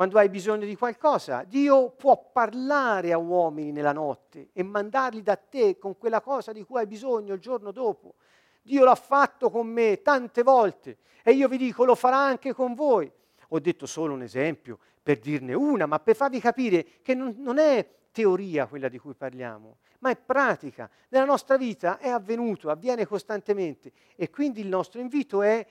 [0.00, 1.44] quando hai bisogno di qualcosa.
[1.44, 6.64] Dio può parlare a uomini nella notte e mandarli da te con quella cosa di
[6.64, 8.14] cui hai bisogno il giorno dopo.
[8.62, 12.72] Dio l'ha fatto con me tante volte e io vi dico lo farà anche con
[12.72, 13.12] voi.
[13.48, 17.58] Ho detto solo un esempio per dirne una, ma per farvi capire che non, non
[17.58, 20.88] è teoria quella di cui parliamo, ma è pratica.
[21.10, 25.62] Nella nostra vita è avvenuto, avviene costantemente e quindi il nostro invito è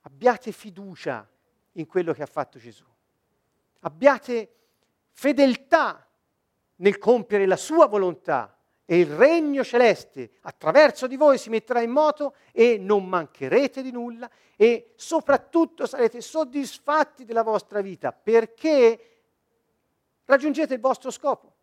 [0.00, 1.24] abbiate fiducia
[1.74, 2.90] in quello che ha fatto Gesù
[3.82, 4.54] abbiate
[5.10, 6.06] fedeltà
[6.76, 11.90] nel compiere la sua volontà e il regno celeste attraverso di voi si metterà in
[11.90, 19.20] moto e non mancherete di nulla e soprattutto sarete soddisfatti della vostra vita perché
[20.24, 21.54] raggiungete il vostro scopo.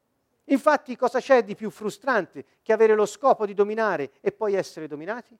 [0.45, 4.87] Infatti cosa c'è di più frustrante che avere lo scopo di dominare e poi essere
[4.87, 5.37] dominati?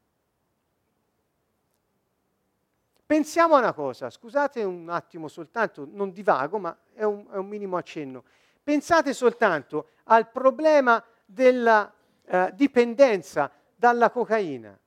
[3.10, 7.48] Pensiamo a una cosa, scusate un attimo soltanto, non divago, ma è un, è un
[7.48, 8.24] minimo accenno.
[8.62, 11.92] Pensate soltanto al problema della
[12.24, 14.80] eh, dipendenza dalla cocaina.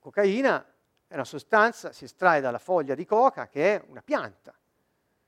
[0.00, 0.66] Cocaina
[1.08, 4.54] è una sostanza, si estrae dalla foglia di coca, che è una pianta.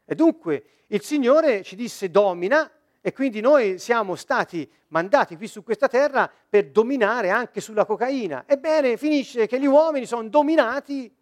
[0.05, 2.71] E dunque il Signore ci disse domina
[3.05, 8.45] e quindi noi siamo stati mandati qui su questa terra per dominare anche sulla cocaina.
[8.47, 11.13] Ebbene, finisce che gli uomini sono dominati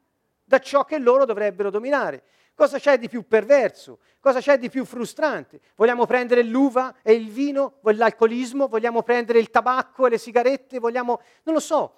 [0.45, 2.23] da ciò che loro dovrebbero dominare.
[2.55, 4.01] Cosa c'è di più perverso?
[4.21, 5.59] Cosa c'è di più frustrante?
[5.75, 8.69] Vogliamo prendere l'uva e il vino, l'alcolismo?
[8.69, 10.79] Vogliamo prendere il tabacco e le sigarette?
[10.79, 11.23] Vogliamo...
[11.45, 11.95] Non lo so.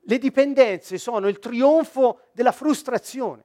[0.00, 3.42] Le dipendenze sono il trionfo della frustrazione.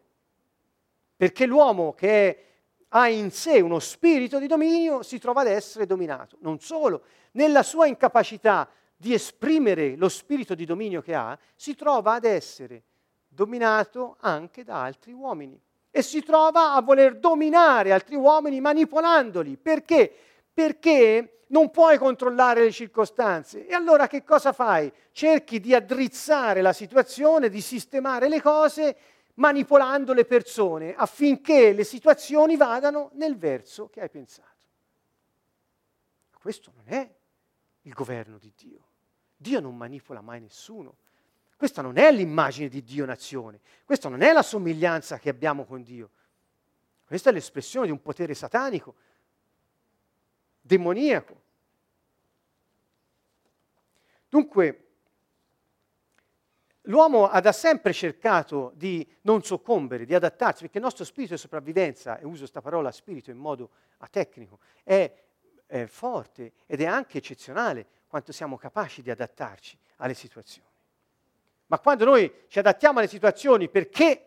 [1.15, 2.45] Perché l'uomo che è
[2.93, 6.37] ha in sé uno spirito di dominio, si trova ad essere dominato.
[6.41, 12.13] Non solo, nella sua incapacità di esprimere lo spirito di dominio che ha, si trova
[12.13, 12.83] ad essere
[13.27, 15.59] dominato anche da altri uomini.
[15.89, 19.57] E si trova a voler dominare altri uomini manipolandoli.
[19.57, 20.13] Perché?
[20.53, 23.67] Perché non puoi controllare le circostanze.
[23.67, 24.91] E allora che cosa fai?
[25.11, 28.95] Cerchi di addrizzare la situazione, di sistemare le cose
[29.41, 34.49] manipolando le persone affinché le situazioni vadano nel verso che hai pensato.
[36.39, 37.11] Questo non è
[37.81, 38.85] il governo di Dio.
[39.35, 40.97] Dio non manipola mai nessuno.
[41.57, 45.83] Questa non è l'immagine di Dio nazione, questa non è la somiglianza che abbiamo con
[45.83, 46.09] Dio.
[47.05, 48.95] Questa è l'espressione di un potere satanico,
[50.59, 51.41] demoniaco.
[54.29, 54.90] Dunque,
[56.85, 61.39] L'uomo ha da sempre cercato di non soccombere, di adattarsi, perché il nostro spirito di
[61.39, 65.11] sopravvivenza, e uso questa parola spirito in modo atecnico, è,
[65.67, 70.67] è forte ed è anche eccezionale quanto siamo capaci di adattarci alle situazioni.
[71.67, 74.25] Ma quando noi ci adattiamo alle situazioni perché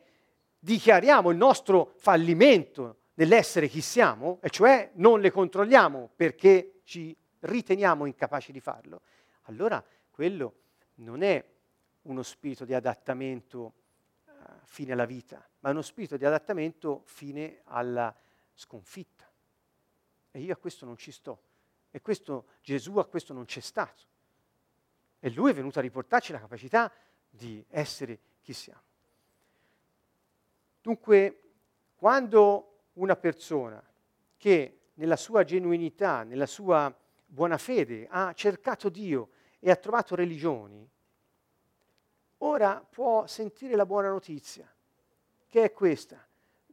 [0.58, 8.06] dichiariamo il nostro fallimento nell'essere chi siamo, e cioè non le controlliamo perché ci riteniamo
[8.06, 9.02] incapaci di farlo,
[9.42, 10.54] allora quello
[10.96, 11.44] non è
[12.04, 13.72] uno spirito di adattamento
[14.26, 14.32] uh,
[14.64, 18.14] fine alla vita, ma uno spirito di adattamento fine alla
[18.52, 19.30] sconfitta.
[20.30, 21.42] E io a questo non ci sto.
[21.90, 24.02] E questo, Gesù a questo non c'è stato.
[25.20, 26.92] E lui è venuto a riportarci la capacità
[27.30, 28.82] di essere chi siamo.
[30.82, 31.40] Dunque,
[31.94, 33.82] quando una persona
[34.36, 40.88] che nella sua genuinità, nella sua buona fede ha cercato Dio e ha trovato religioni,
[42.44, 44.70] ora può sentire la buona notizia,
[45.48, 46.24] che è questa.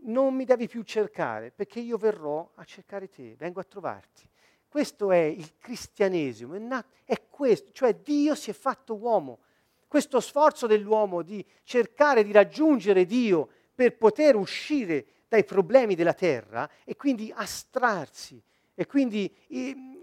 [0.04, 4.28] Non mi devi più cercare, perché io verrò a cercare te, vengo a trovarti.
[4.68, 9.40] Questo è il cristianesimo, è, nat- è questo, cioè Dio si è fatto uomo.
[9.88, 16.70] Questo sforzo dell'uomo di cercare di raggiungere Dio per poter uscire dai problemi della terra
[16.84, 18.42] e quindi astrarsi
[18.74, 19.34] e quindi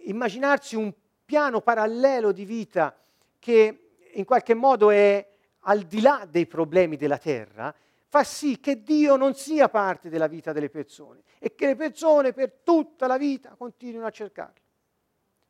[0.05, 0.93] immaginarsi un
[1.25, 2.95] piano parallelo di vita
[3.39, 5.28] che in qualche modo è
[5.61, 7.75] al di là dei problemi della terra,
[8.07, 12.33] fa sì che Dio non sia parte della vita delle persone e che le persone
[12.33, 14.67] per tutta la vita continuino a cercarlo.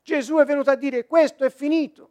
[0.02, 2.10] Gesù è venuto a dire questo è finito,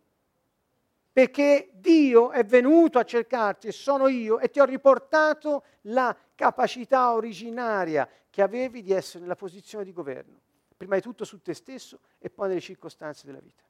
[1.11, 7.13] perché Dio è venuto a cercarti e sono io e ti ho riportato la capacità
[7.13, 10.39] originaria che avevi di essere nella posizione di governo,
[10.77, 13.63] prima di tutto su te stesso e poi nelle circostanze della vita.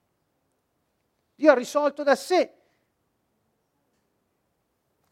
[1.33, 2.51] Dio ha risolto da sé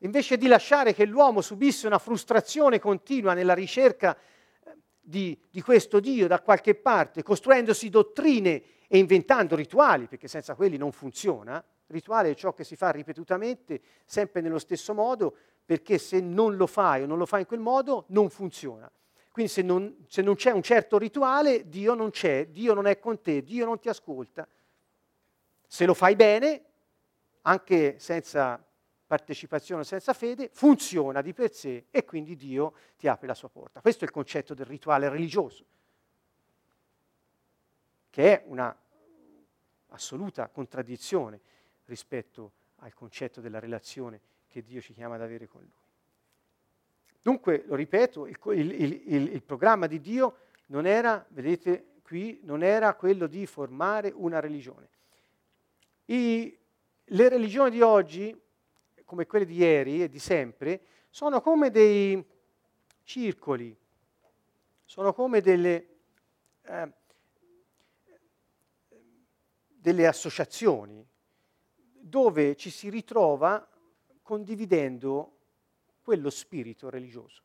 [0.06, 6.00] invece di lasciare che l'uomo subisse una frustrazione continua nella ricerca eh, di, di, questo
[6.00, 12.32] Dio da qualche parte, costruendosi dottrine e inventando rituali, perché senza quelli non funziona, rituale
[12.32, 17.04] è ciò che si fa ripetutamente, sempre nello stesso modo, perché se non lo fai
[17.04, 18.90] o non lo fai in quel modo, non funziona.
[19.32, 23.00] Quindi se non, se non c'è un certo rituale, Dio non c'è, Dio non è
[23.00, 24.48] con te, Dio non ti ascolta.
[25.68, 26.64] Se lo fai bene,
[27.42, 28.64] anche senza
[29.06, 33.82] partecipazione senza fede, funziona di per sé e quindi Dio ti apre la sua porta.
[33.82, 35.66] Questo è il concetto del rituale religioso,
[38.10, 38.76] che è una
[39.90, 41.40] assoluta contraddizione
[41.86, 45.84] rispetto al concetto della relazione che Dio ci chiama ad avere con Lui.
[47.22, 50.38] Dunque, lo ripeto, il, il, il, il programma di Dio
[50.68, 54.90] non era, vedete qui, non era quello di formare una religione.
[56.06, 56.56] I,
[57.04, 58.40] le religioni di oggi
[59.06, 62.24] come quelle di ieri e di sempre, sono come dei
[63.04, 63.76] circoli,
[64.84, 65.88] sono come delle,
[66.64, 66.92] eh,
[69.68, 71.08] delle associazioni
[72.08, 73.68] dove ci si ritrova
[74.22, 75.38] condividendo
[76.02, 77.42] quello spirito religioso,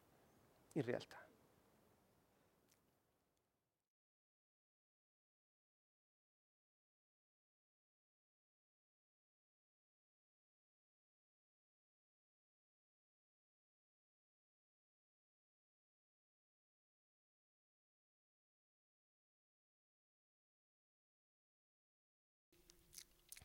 [0.73, 1.20] in realtà.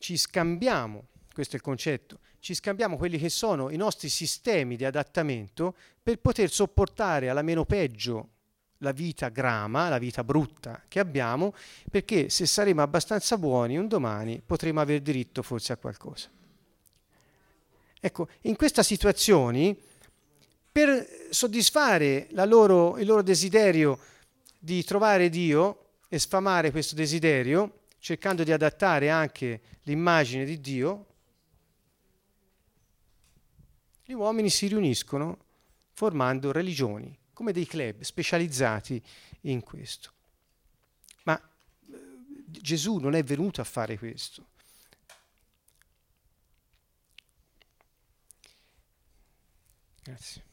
[0.06, 4.84] Ci scambiamo, questo è il concetto, ci scambiamo quelli che sono i nostri sistemi di
[4.84, 8.28] adattamento per poter sopportare alla meno peggio
[8.78, 11.52] la vita grama, la vita brutta che abbiamo,
[11.90, 16.30] perché se saremo abbastanza buoni un domani potremo aver diritto forse a qualcosa.
[17.98, 19.76] Ecco, in queste situazioni,
[20.70, 23.98] per soddisfare loro, il loro desiderio
[24.56, 31.06] di trovare Dio e sfamare questo desiderio, cercando di adattare anche l'immagine di Dio,
[34.04, 35.44] gli uomini si riuniscono
[35.92, 39.02] formando religioni, come dei club specializzati
[39.42, 40.12] in questo.
[41.24, 44.46] Ma eh, Gesù non è venuto a fare questo.
[50.02, 50.45] Grazie.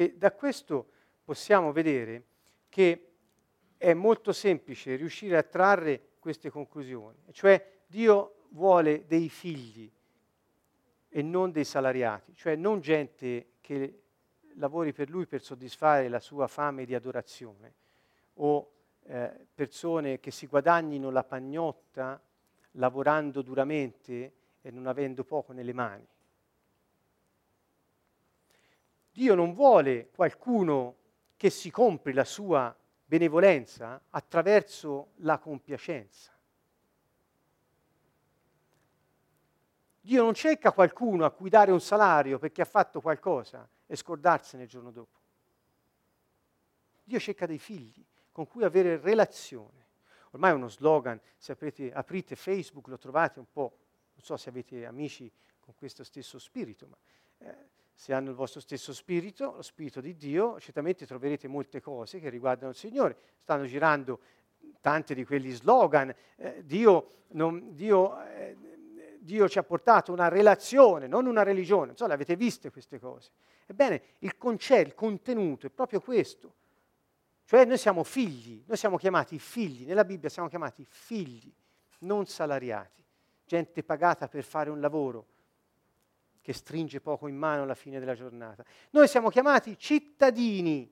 [0.00, 0.86] E da questo
[1.22, 2.24] possiamo vedere
[2.70, 3.10] che
[3.76, 9.92] è molto semplice riuscire a trarre queste conclusioni, cioè Dio vuole dei figli
[11.06, 14.00] e non dei salariati, cioè non gente che
[14.54, 17.74] lavori per lui per soddisfare la sua fame di adorazione
[18.36, 18.72] o
[19.02, 22.18] eh, persone che si guadagnino la pagnotta
[22.72, 24.32] lavorando duramente
[24.62, 26.08] e non avendo poco nelle mani.
[29.20, 30.96] Dio non vuole qualcuno
[31.36, 36.34] che si compri la sua benevolenza attraverso la compiacenza.
[40.00, 44.62] Dio non cerca qualcuno a cui dare un salario perché ha fatto qualcosa e scordarsene
[44.62, 45.18] il giorno dopo.
[47.04, 48.02] Dio cerca dei figli
[48.32, 49.88] con cui avere relazione.
[50.30, 53.76] Ormai è uno slogan, se aprite, aprite Facebook lo trovate un po',
[54.14, 56.96] non so se avete amici con questo stesso spirito, ma
[57.40, 57.68] eh,
[58.00, 62.30] se hanno il vostro stesso spirito, lo spirito di Dio, certamente troverete molte cose che
[62.30, 63.14] riguardano il Signore.
[63.42, 64.20] Stanno girando
[64.80, 66.10] tanti di quegli slogan.
[66.36, 68.56] Eh, Dio, non, Dio, eh,
[69.18, 71.92] Dio, ci ha portato una relazione, non una religione.
[71.94, 73.32] Le avete viste queste cose.
[73.66, 76.54] Ebbene, il concetto, il contenuto è proprio questo.
[77.44, 81.52] Cioè noi siamo figli, noi siamo chiamati figli, nella Bibbia siamo chiamati figli,
[81.98, 83.04] non salariati,
[83.44, 85.26] gente pagata per fare un lavoro
[86.40, 88.64] che stringe poco in mano alla fine della giornata.
[88.90, 90.90] Noi siamo chiamati cittadini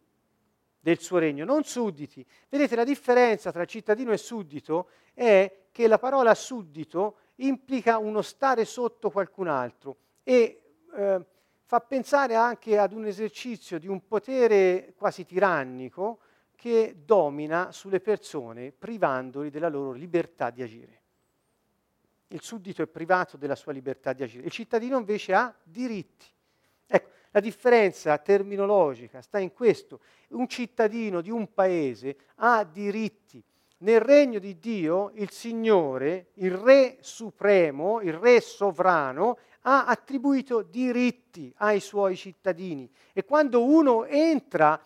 [0.81, 2.25] del suo regno, non sudditi.
[2.49, 8.65] Vedete la differenza tra cittadino e suddito è che la parola suddito implica uno stare
[8.65, 10.63] sotto qualcun altro e
[10.95, 11.25] eh,
[11.65, 16.21] fa pensare anche ad un esercizio di un potere quasi tirannico
[16.57, 20.98] che domina sulle persone privandoli della loro libertà di agire.
[22.29, 26.27] Il suddito è privato della sua libertà di agire, il cittadino invece ha diritti.
[26.87, 30.01] Ecco, la differenza terminologica sta in questo.
[30.29, 33.43] Un cittadino di un paese ha diritti.
[33.79, 41.53] Nel regno di Dio il Signore, il Re supremo, il Re sovrano, ha attribuito diritti
[41.59, 42.91] ai suoi cittadini.
[43.13, 44.81] E quando uno entra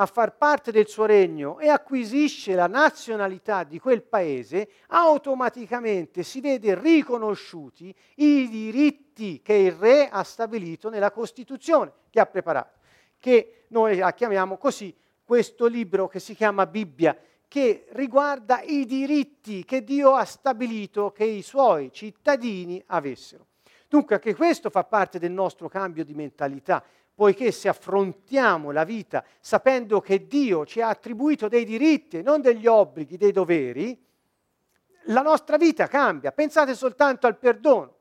[0.00, 6.40] a far parte del suo regno e acquisisce la nazionalità di quel paese, automaticamente si
[6.40, 12.78] vede riconosciuti i diritti che il re ha stabilito nella Costituzione che ha preparato,
[13.18, 14.94] che noi la chiamiamo così
[15.24, 17.16] questo libro che si chiama Bibbia,
[17.48, 23.46] che riguarda i diritti che Dio ha stabilito che i suoi cittadini avessero.
[23.88, 26.84] Dunque anche questo fa parte del nostro cambio di mentalità
[27.18, 32.40] poiché se affrontiamo la vita sapendo che Dio ci ha attribuito dei diritti e non
[32.40, 34.00] degli obblighi, dei doveri,
[35.06, 36.30] la nostra vita cambia.
[36.30, 37.96] Pensate soltanto al perdono.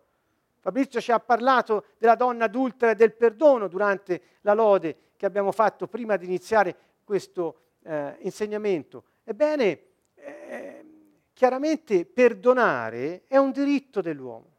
[0.59, 5.51] Fabrizio ci ha parlato della donna adultera e del perdono durante la lode che abbiamo
[5.51, 9.03] fatto prima di iniziare questo eh, insegnamento.
[9.23, 9.81] Ebbene,
[10.13, 10.85] eh,
[11.33, 14.51] chiaramente perdonare è un diritto dell'uomo,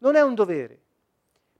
[0.00, 0.80] non è un dovere.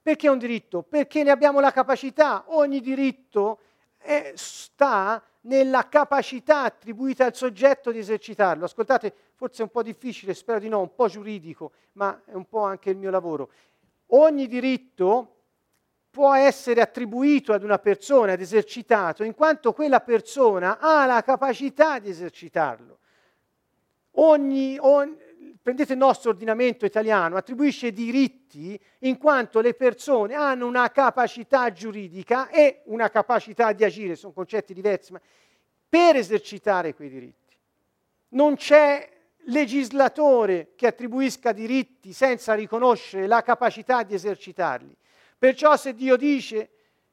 [0.08, 0.80] Perché è un diritto?
[0.80, 2.44] Perché ne abbiamo la capacità.
[2.46, 3.58] Ogni diritto
[3.98, 8.64] è, sta nella capacità attribuita al soggetto di esercitarlo.
[8.64, 12.46] Ascoltate, forse è un po' difficile, spero di no, un po' giuridico, ma è un
[12.48, 13.50] po' anche il mio lavoro.
[14.12, 15.34] ogni diritto
[16.08, 21.98] può essere attribuito ad una persona, ed esercitato, in quanto quella persona ha la capacità
[21.98, 22.98] di esercitarlo.
[24.12, 25.16] Ogni, ogni,
[25.68, 32.48] prendete il nostro ordinamento italiano, attribuisce diritti in quanto le persone hanno una capacità giuridica
[32.48, 35.20] e una capacità di agire, sono concetti diversi, ma
[35.86, 37.54] per esercitare quei diritti.
[38.28, 39.10] Non c'è
[39.40, 44.96] legislatore che attribuisca diritti senza riconoscere la capacità di esercitarli.
[45.36, 46.70] Perciò se Dio dice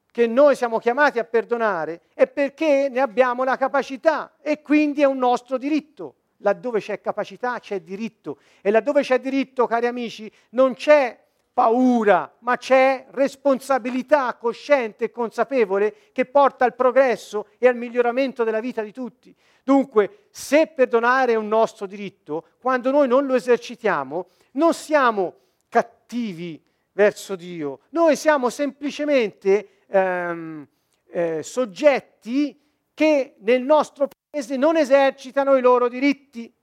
[0.10, 5.06] che noi siamo chiamati a perdonare è perché ne abbiamo la capacità e quindi è
[5.06, 6.16] un nostro diritto.
[6.38, 11.18] Laddove c'è capacità c'è diritto e laddove c'è diritto, cari amici, non c'è
[11.56, 18.60] paura, ma c'è responsabilità cosciente e consapevole che porta al progresso e al miglioramento della
[18.60, 19.34] vita di tutti.
[19.64, 25.34] Dunque, se perdonare è un nostro diritto, quando noi non lo esercitiamo, non siamo
[25.70, 26.62] cattivi
[26.92, 30.68] verso Dio, noi siamo semplicemente ehm,
[31.08, 32.60] eh, soggetti
[32.94, 36.54] che nel nostro paese non esercitano i loro diritti.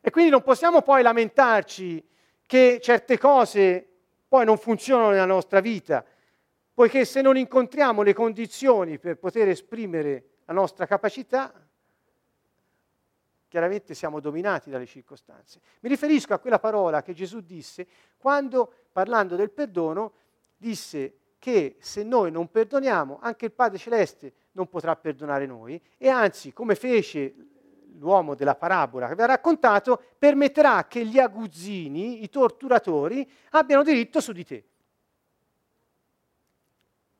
[0.00, 2.02] E quindi non possiamo poi lamentarci
[2.46, 3.86] che certe cose
[4.26, 6.04] poi non funzionano nella nostra vita,
[6.72, 11.52] poiché se non incontriamo le condizioni per poter esprimere la nostra capacità,
[13.48, 15.60] chiaramente siamo dominati dalle circostanze.
[15.80, 20.12] Mi riferisco a quella parola che Gesù disse quando, parlando del perdono,
[20.56, 26.08] disse che se noi non perdoniamo, anche il Padre Celeste non potrà perdonare noi e
[26.08, 27.34] anzi, come fece
[27.98, 34.20] l'uomo della parabola che vi ha raccontato, permetterà che gli aguzzini, i torturatori, abbiano diritto
[34.20, 34.64] su di te.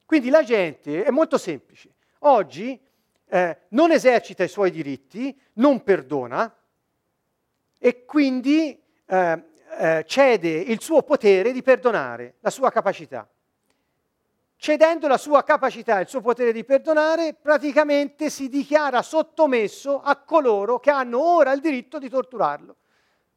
[0.05, 1.95] Quindi la gente è molto semplice.
[2.21, 2.81] Oggi
[3.29, 6.55] eh, non esercita i suoi diritti, non perdona
[7.79, 9.45] e quindi eh,
[9.79, 13.29] eh, cede il suo potere di perdonare, la sua capacità
[14.57, 20.81] cedendo la sua capacità, il suo potere di perdonare, praticamente si dichiara sottomesso a coloro
[20.81, 22.77] che hanno ora il diritto di torturarlo,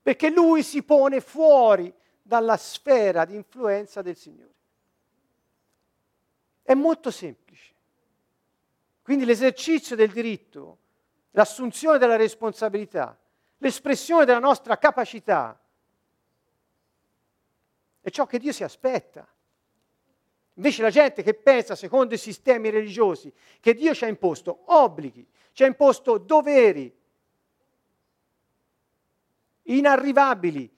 [0.02, 4.54] perché lui si pone fuori dalla sfera di influenza del Signore.
[6.64, 7.74] È molto semplice.
[9.02, 10.78] Quindi l'esercizio del diritto,
[11.32, 13.18] l'assunzione della responsabilità,
[13.58, 15.60] l'espressione della nostra capacità
[18.02, 19.28] è ciò che Dio si aspetta.
[20.60, 23.32] Invece la gente che pensa secondo i sistemi religiosi
[23.62, 26.94] che Dio ci ha imposto obblighi, ci ha imposto doveri
[29.64, 30.70] inarrivabili,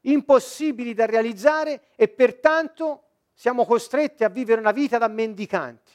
[0.00, 3.02] impossibili da realizzare e pertanto
[3.34, 5.92] siamo costretti a vivere una vita da mendicanti.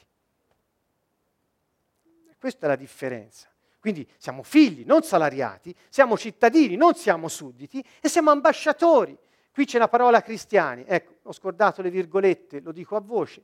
[2.38, 3.50] Questa è la differenza.
[3.80, 9.18] Quindi siamo figli, non salariati, siamo cittadini, non siamo sudditi e siamo ambasciatori
[9.52, 13.42] Qui c'è la parola cristiani, ecco, ho scordato le virgolette, lo dico a voce.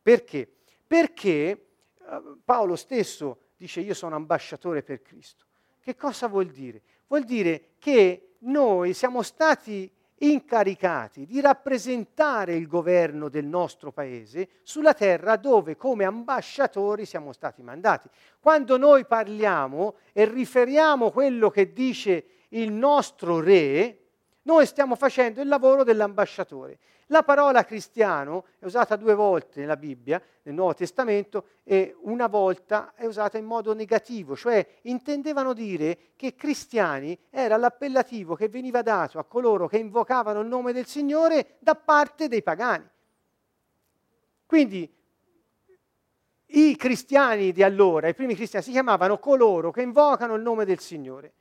[0.00, 0.48] Perché?
[0.86, 5.44] Perché eh, Paolo stesso dice io sono ambasciatore per Cristo.
[5.80, 6.82] Che cosa vuol dire?
[7.08, 14.94] Vuol dire che noi siamo stati incaricati di rappresentare il governo del nostro paese sulla
[14.94, 18.08] terra dove come ambasciatori siamo stati mandati.
[18.38, 24.07] Quando noi parliamo e riferiamo quello che dice il nostro re,
[24.48, 26.78] noi stiamo facendo il lavoro dell'ambasciatore.
[27.08, 32.94] La parola cristiano è usata due volte nella Bibbia, nel Nuovo Testamento, e una volta
[32.94, 39.18] è usata in modo negativo, cioè intendevano dire che cristiani era l'appellativo che veniva dato
[39.18, 42.88] a coloro che invocavano il nome del Signore da parte dei pagani.
[44.46, 44.90] Quindi
[46.46, 50.78] i cristiani di allora, i primi cristiani, si chiamavano coloro che invocano il nome del
[50.78, 51.32] Signore.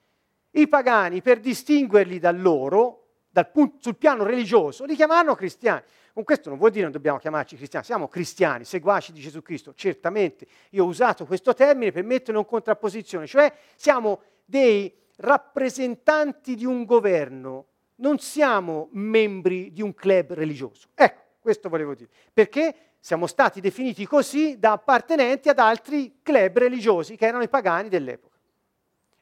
[0.58, 5.84] I pagani, per distinguerli da loro, dal punto, sul piano religioso, li chiamavano cristiani.
[6.12, 9.44] Con questo non vuol dire che non dobbiamo chiamarci cristiani, siamo cristiani, seguaci di Gesù
[9.44, 9.76] Cristo.
[9.76, 16.66] Certamente io ho usato questo termine per metterlo in contrapposizione, cioè siamo dei rappresentanti di
[16.66, 17.66] un governo,
[17.98, 20.88] non siamo membri di un club religioso.
[20.96, 22.10] Ecco, questo volevo dire.
[22.34, 27.90] Perché siamo stati definiti così da appartenenti ad altri club religiosi che erano i pagani
[27.90, 28.37] dell'epoca.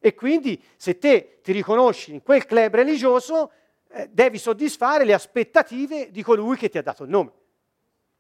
[0.06, 3.52] E quindi se te ti riconosci in quel club religioso,
[3.88, 7.32] eh, devi soddisfare le aspettative di colui che ti ha dato il nome.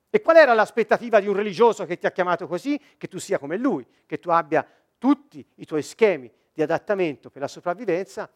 [0.09, 2.81] E qual era l'aspettativa di un religioso che ti ha chiamato così?
[2.97, 4.67] Che tu sia come lui, che tu abbia
[4.97, 8.27] tutti i tuoi schemi di adattamento per la sopravvivenza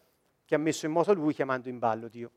[0.46, 2.32] che ha messo in moto lui chiamando in ballo Dio.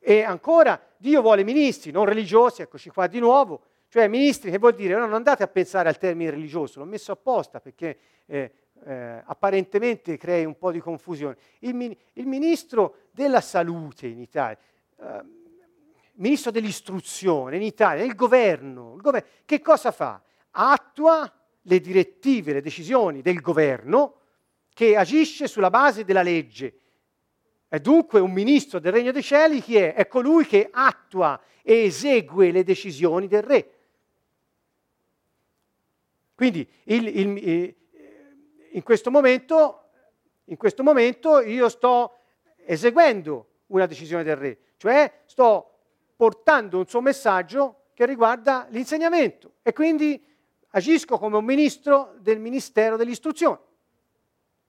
[0.00, 4.74] E ancora, Dio vuole ministri, non religiosi, eccoci qua di nuovo, cioè ministri che vuol
[4.74, 8.52] dire, no, non andate a pensare al termine religioso, l'ho messo apposta perché eh,
[8.84, 11.36] eh, apparentemente crei un po' di confusione.
[11.60, 14.58] Il, il, ministro della salute in Italia,
[14.98, 15.22] eh,
[16.14, 20.20] ministro dell'istruzione in Italia, il governo, il governo, che cosa fa?
[20.50, 24.16] Attua le direttive, le decisioni del governo
[24.74, 26.78] che agisce sulla base della legge.
[27.68, 29.94] E dunque un ministro del Regno dei Cieli chi è?
[29.94, 33.70] È colui che attua e esegue le decisioni del re.
[36.34, 37.74] Quindi il, il,
[38.72, 39.88] in, questo momento,
[40.44, 42.18] in questo momento io sto
[42.64, 45.70] eseguendo una decisione del re, cioè sto
[46.16, 50.24] portando un suo messaggio che riguarda l'insegnamento e quindi
[50.70, 53.58] agisco come un ministro del Ministero dell'Istruzione.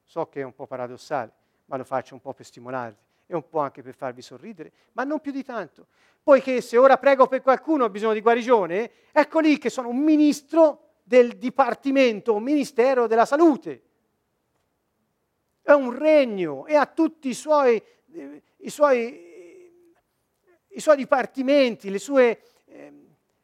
[0.04, 1.32] So che è un po' paradossale,
[1.66, 5.04] ma lo faccio un po' per stimolarvi e un po' anche per farvi sorridere, ma
[5.04, 5.88] non più di tanto.
[6.22, 9.97] Poiché se ora prego per qualcuno ha bisogno di guarigione, ecco lì che sono un
[9.97, 13.82] ministro del Dipartimento, un ministero della salute.
[15.66, 17.82] È un regno e ha tutti i suoi,
[18.14, 19.72] eh, i suoi,
[20.68, 22.91] i suoi dipartimenti, le sue eh,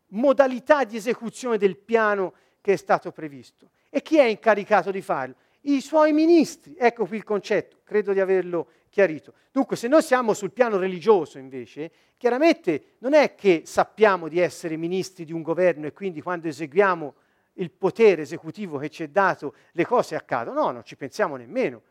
[0.08, 3.70] modalità di esecuzione del piano che è stato previsto.
[3.90, 5.36] E chi è incaricato di farlo?
[5.62, 6.76] I suoi ministri.
[6.78, 9.34] Ecco qui il concetto, credo di averlo chiarito.
[9.50, 14.76] Dunque, se noi siamo sul piano religioso, invece, chiaramente non è che sappiamo di essere
[14.76, 17.14] ministri di un governo e quindi quando eseguiamo
[17.54, 20.62] il potere esecutivo che ci è dato, le cose accadono.
[20.62, 21.82] No, non ci pensiamo nemmeno.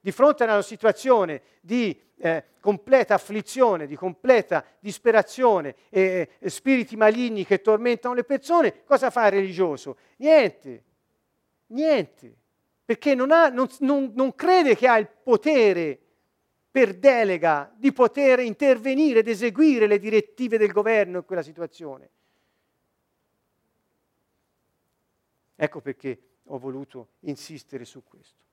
[0.00, 7.44] Di fronte a una situazione di eh, completa afflizione, di completa disperazione eh, spiriti maligni
[7.44, 9.96] che tormentano le persone, cosa fa il religioso?
[10.16, 10.84] Niente,
[11.66, 12.34] niente,
[12.84, 15.98] perché non, ha, non, non, non crede che ha il potere
[16.70, 22.10] per delega di poter intervenire ed eseguire le direttive del governo in quella situazione.
[25.56, 28.47] Ecco perché ho voluto insistere su questo.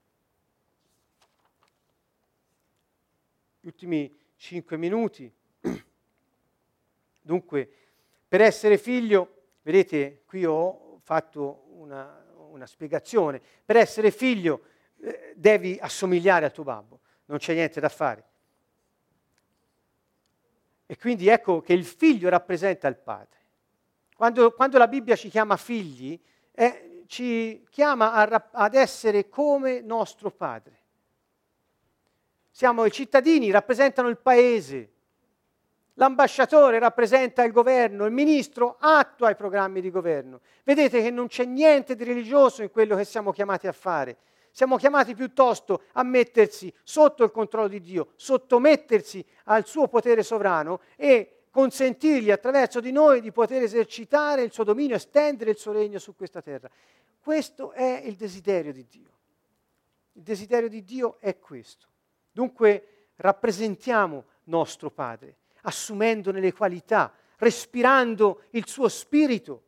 [3.66, 5.34] Gli ultimi cinque minuti.
[7.20, 7.68] Dunque,
[8.28, 14.66] per essere figlio, vedete, qui ho fatto una, una spiegazione, per essere figlio
[15.00, 18.24] eh, devi assomigliare al tuo babbo, non c'è niente da fare.
[20.86, 23.40] E quindi ecco che il figlio rappresenta il padre.
[24.16, 30.30] Quando, quando la Bibbia ci chiama figli, eh, ci chiama a, ad essere come nostro
[30.30, 30.84] Padre.
[32.56, 34.90] Siamo i cittadini, rappresentano il paese,
[35.96, 40.40] l'ambasciatore rappresenta il governo, il ministro attua i programmi di governo.
[40.64, 44.16] Vedete che non c'è niente di religioso in quello che siamo chiamati a fare.
[44.52, 50.80] Siamo chiamati piuttosto a mettersi sotto il controllo di Dio, sottomettersi al suo potere sovrano
[50.96, 56.00] e consentirgli attraverso di noi di poter esercitare il suo dominio, estendere il suo regno
[56.00, 56.70] su questa terra.
[57.20, 59.12] Questo è il desiderio di Dio.
[60.14, 61.88] Il desiderio di Dio è questo.
[62.36, 69.64] Dunque rappresentiamo nostro Padre, assumendone le qualità, respirando il suo spirito.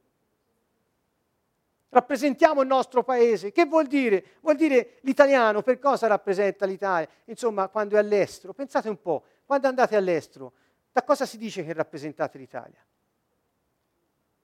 [1.88, 3.54] Rappresentiamo il nostro paese.
[3.54, 4.36] Che vuol dire?
[4.42, 7.08] Vuol dire l'italiano, per cosa rappresenta l'Italia?
[7.28, 10.52] Insomma, quando è all'estero, pensate un po', quando andate all'estero,
[10.92, 12.86] da cosa si dice che rappresentate l'Italia?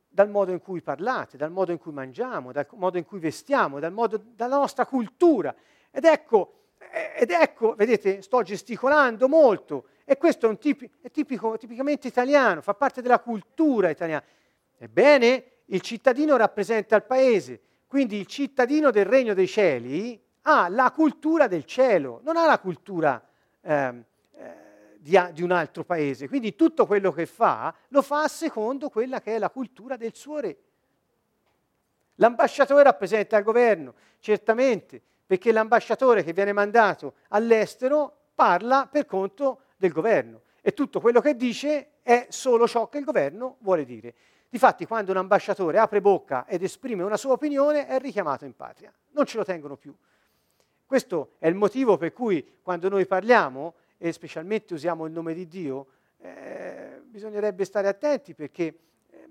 [0.07, 3.80] Dal modo in cui parlate, dal modo in cui mangiamo, dal modo in cui vestiamo,
[3.89, 5.53] modo, dalla nostra cultura.
[5.91, 6.62] Ed ecco,
[7.15, 12.61] ed ecco, vedete, sto gesticolando molto e questo è, un tipi, è tipico, tipicamente italiano,
[12.61, 14.23] fa parte della cultura italiana.
[14.77, 20.91] Ebbene, il cittadino rappresenta il paese, quindi il cittadino del regno dei cieli ha la
[20.91, 23.23] cultura del cielo, non ha la cultura
[23.61, 24.03] eh,
[24.97, 26.27] di, di, un altro paese.
[26.27, 30.39] Quindi tutto quello che fa lo fa secondo quella che è la cultura del suo
[30.39, 30.57] re.
[32.15, 39.91] L'ambasciatore rappresenta il governo, certamente, perché l'ambasciatore che viene mandato all'estero parla per conto del
[39.91, 44.13] governo e tutto quello che dice è solo ciò che il governo vuole dire.
[44.49, 48.93] Difatti, quando un ambasciatore apre bocca ed esprime una sua opinione, è richiamato in patria.
[49.11, 49.95] Non ce lo tengono più.
[50.86, 55.47] Questo è il motivo per cui quando noi parliamo e specialmente usiamo il nome di
[55.47, 55.88] Dio,
[56.19, 58.63] eh, bisognerebbe stare attenti perché
[59.09, 59.30] eh,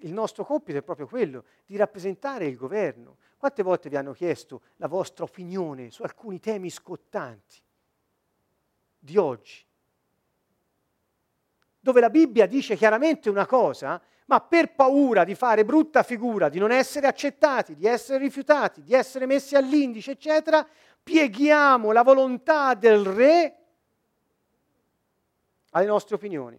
[0.00, 3.18] il nostro compito è proprio quello di rappresentare il governo.
[3.44, 7.60] Quante volte vi hanno chiesto la vostra opinione su alcuni temi scottanti
[8.98, 9.62] di oggi?
[11.78, 16.58] Dove la Bibbia dice chiaramente una cosa, ma per paura di fare brutta figura, di
[16.58, 20.66] non essere accettati, di essere rifiutati, di essere messi all'indice, eccetera,
[21.02, 23.58] pieghiamo la volontà del re
[25.72, 26.58] alle nostre opinioni,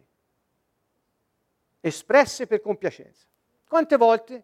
[1.80, 3.26] espresse per compiacenza.
[3.68, 4.44] Quante volte?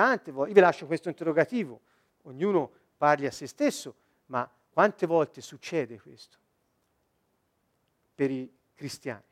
[0.00, 0.54] Tante volte.
[0.54, 1.78] Vi lascio questo interrogativo,
[2.22, 3.94] ognuno parli a se stesso,
[4.26, 6.38] ma quante volte succede questo?
[8.14, 9.22] Per i cristiani.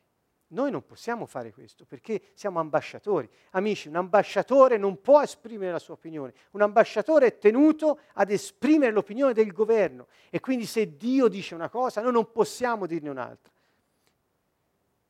[0.49, 3.27] Noi non possiamo fare questo perché siamo ambasciatori.
[3.53, 8.93] Amici, un ambasciatore non può esprimere la sua opinione, un ambasciatore è tenuto ad esprimere
[8.93, 13.51] l'opinione del governo e quindi se Dio dice una cosa noi non possiamo dirne un'altra.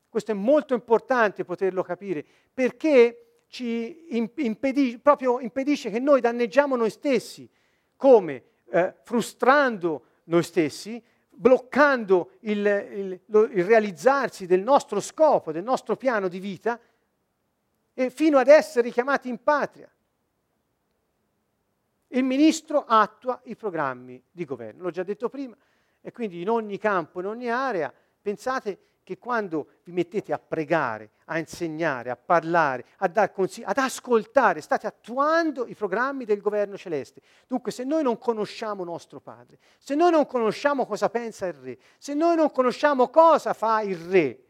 [0.09, 6.90] Questo è molto importante poterlo capire perché ci impedisce, proprio impedisce che noi danneggiamo noi
[6.90, 7.49] stessi,
[7.96, 15.96] come eh, frustrando noi stessi, bloccando il, il, il realizzarsi del nostro scopo, del nostro
[15.96, 16.78] piano di vita,
[17.94, 19.90] e fino ad essere richiamati in patria.
[22.09, 25.57] Il ministro attua i programmi di governo, l'ho già detto prima,
[26.01, 28.78] e quindi in ogni campo, in ogni area, pensate
[29.09, 34.61] che quando vi mettete a pregare, a insegnare, a parlare, a dar consigli, ad ascoltare,
[34.61, 37.22] state attuando i programmi del governo celeste.
[37.46, 41.78] Dunque, se noi non conosciamo nostro Padre, se noi non conosciamo cosa pensa il Re,
[41.96, 44.42] se noi non conosciamo cosa fa il Re,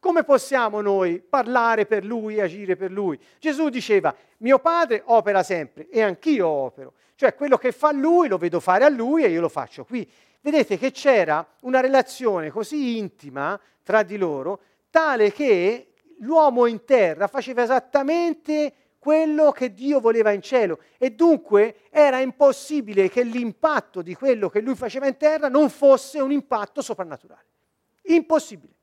[0.00, 3.20] come possiamo noi parlare per Lui e agire per Lui?
[3.38, 6.94] Gesù diceva, mio Padre opera sempre e anch'io opero.
[7.14, 10.08] Cioè quello che fa Lui lo vedo fare a Lui e io lo faccio qui
[10.40, 14.60] vedete che c'era una relazione così intima tra di loro,
[14.90, 21.82] tale che l'uomo in terra faceva esattamente quello che Dio voleva in cielo e dunque
[21.90, 26.82] era impossibile che l'impatto di quello che lui faceva in terra non fosse un impatto
[26.82, 27.46] soprannaturale.
[28.02, 28.74] Impossibile.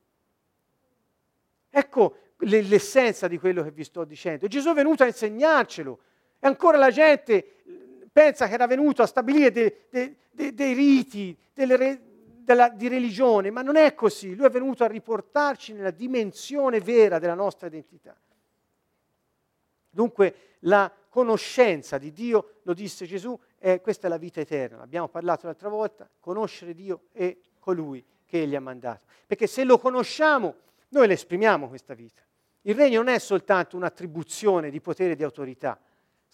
[1.70, 4.46] Ecco l'essenza di quello che vi sto dicendo.
[4.46, 6.00] Gesù è venuto a insegnarcelo
[6.38, 7.55] e ancora la gente
[8.16, 12.00] pensa che era venuto a stabilire de, de, de, dei riti re,
[12.42, 14.34] della, di religione, ma non è così.
[14.34, 18.16] Lui è venuto a riportarci nella dimensione vera della nostra identità.
[19.90, 24.80] Dunque la conoscenza di Dio, lo disse Gesù, è, questa è la vita eterna.
[24.80, 29.04] Abbiamo parlato l'altra volta, conoscere Dio e colui che Egli ha mandato.
[29.26, 30.54] Perché se lo conosciamo,
[30.88, 32.22] noi le esprimiamo questa vita.
[32.62, 35.78] Il regno non è soltanto un'attribuzione di potere e di autorità,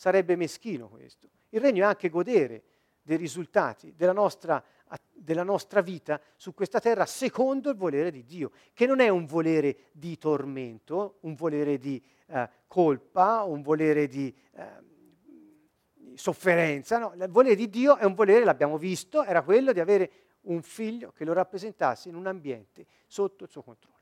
[0.03, 1.29] sarebbe meschino questo.
[1.51, 2.65] Il regno è anche godere
[3.03, 4.61] dei risultati della nostra,
[5.13, 9.27] della nostra, vita su questa terra secondo il volere di Dio, che non è un
[9.27, 16.99] volere di tormento, un volere di eh, colpa, un volere di eh, sofferenza.
[16.99, 17.13] No?
[17.15, 20.11] Il volere di Dio è un volere, l'abbiamo visto, era quello di avere
[20.43, 24.01] un figlio che lo rappresentasse in un ambiente sotto il suo controllo.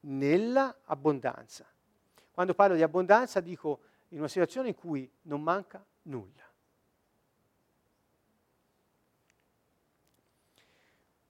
[0.00, 1.70] Nella abbondanza.
[2.36, 6.44] Quando parlo di abbondanza dico in una situazione in cui non manca nulla.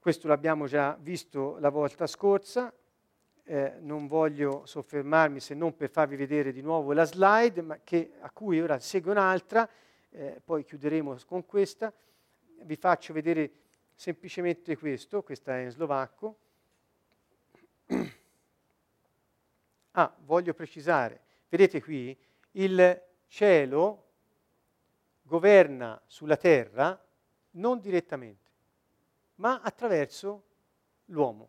[0.00, 2.74] Questo l'abbiamo già visto la volta scorsa,
[3.44, 8.14] eh, non voglio soffermarmi se non per farvi vedere di nuovo la slide, ma che,
[8.18, 9.70] a cui ora segue un'altra,
[10.10, 11.92] eh, poi chiuderemo con questa.
[12.62, 13.52] Vi faccio vedere
[13.94, 16.38] semplicemente questo, questa è in slovacco.
[19.98, 22.14] Ah, voglio precisare, vedete qui,
[22.52, 24.04] il cielo
[25.22, 27.02] governa sulla terra
[27.52, 28.50] non direttamente,
[29.36, 30.44] ma attraverso
[31.06, 31.48] l'uomo.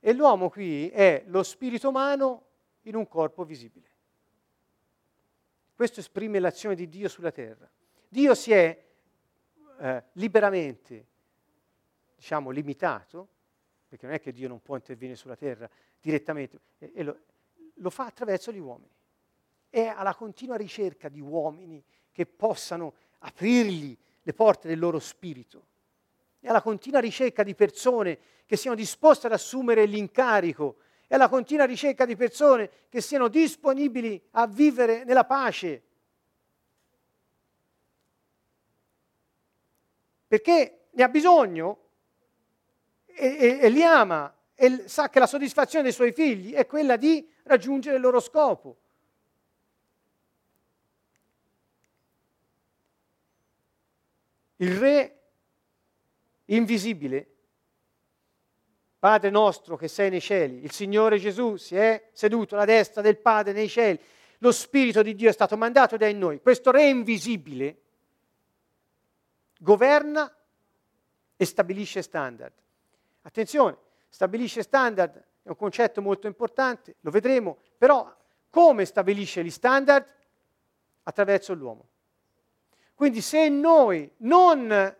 [0.00, 2.46] E l'uomo qui è lo spirito umano
[2.82, 3.90] in un corpo visibile.
[5.74, 7.70] Questo esprime l'azione di Dio sulla terra.
[8.08, 8.84] Dio si è
[9.80, 11.06] eh, liberamente,
[12.14, 13.28] diciamo, limitato,
[13.86, 15.68] perché non è che Dio non può intervenire sulla terra
[16.00, 17.20] direttamente, e, e lo,
[17.76, 18.94] lo fa attraverso gli uomini
[19.76, 25.66] è alla continua ricerca di uomini che possano aprirgli le porte del loro spirito.
[26.40, 30.76] È alla continua ricerca di persone che siano disposte ad assumere l'incarico.
[31.06, 35.82] È alla continua ricerca di persone che siano disponibili a vivere nella pace.
[40.26, 41.78] Perché ne ha bisogno
[43.04, 46.96] e, e, e li ama e sa che la soddisfazione dei suoi figli è quella
[46.96, 48.78] di raggiungere il loro scopo.
[54.56, 55.20] Il Re
[56.46, 57.26] invisibile,
[58.98, 63.18] Padre nostro che sei nei cieli, il Signore Gesù si è seduto alla destra del
[63.18, 64.00] Padre nei cieli,
[64.38, 66.40] lo Spirito di Dio è stato mandato da noi.
[66.40, 67.82] Questo Re invisibile
[69.58, 70.34] governa
[71.36, 72.52] e stabilisce standard.
[73.22, 73.76] Attenzione,
[74.16, 78.10] stabilisce standard è un concetto molto importante, lo vedremo, però
[78.48, 80.10] come stabilisce gli standard?
[81.02, 81.86] Attraverso l'uomo.
[82.94, 84.96] Quindi se noi non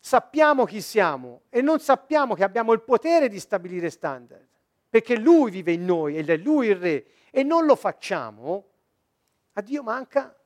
[0.00, 4.44] sappiamo chi siamo e non sappiamo che abbiamo il potere di stabilire standard,
[4.88, 8.70] perché Lui vive in noi ed è Lui il Re, e non lo facciamo,
[9.52, 10.36] a Dio manca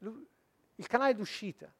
[0.00, 1.72] il canale d'uscita.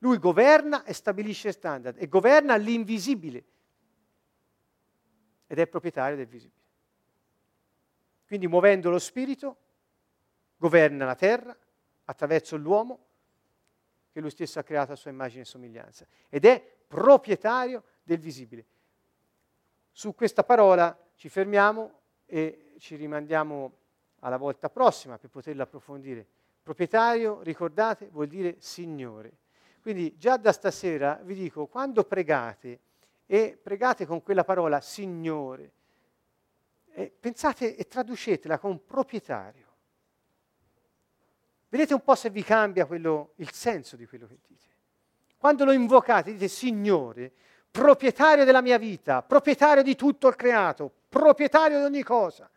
[0.00, 3.44] Lui governa e stabilisce standard e governa l'invisibile
[5.46, 6.58] ed è proprietario del visibile.
[8.26, 9.56] Quindi muovendo lo spirito
[10.56, 11.56] governa la terra
[12.04, 13.06] attraverso l'uomo
[14.12, 18.64] che lui stesso ha creato a sua immagine e somiglianza ed è proprietario del visibile.
[19.90, 23.76] Su questa parola ci fermiamo e ci rimandiamo
[24.20, 26.26] alla volta prossima per poterla approfondire.
[26.62, 29.32] Proprietario, ricordate, vuol dire Signore.
[29.80, 32.80] Quindi già da stasera vi dico, quando pregate,
[33.26, 35.72] e pregate con quella parola Signore,
[36.92, 39.68] e pensate e traducetela con proprietario.
[41.68, 44.66] Vedete un po' se vi cambia quello, il senso di quello che dite.
[45.38, 47.32] Quando lo invocate, dite Signore,
[47.70, 52.50] proprietario della mia vita, proprietario di tutto il creato, proprietario di ogni cosa.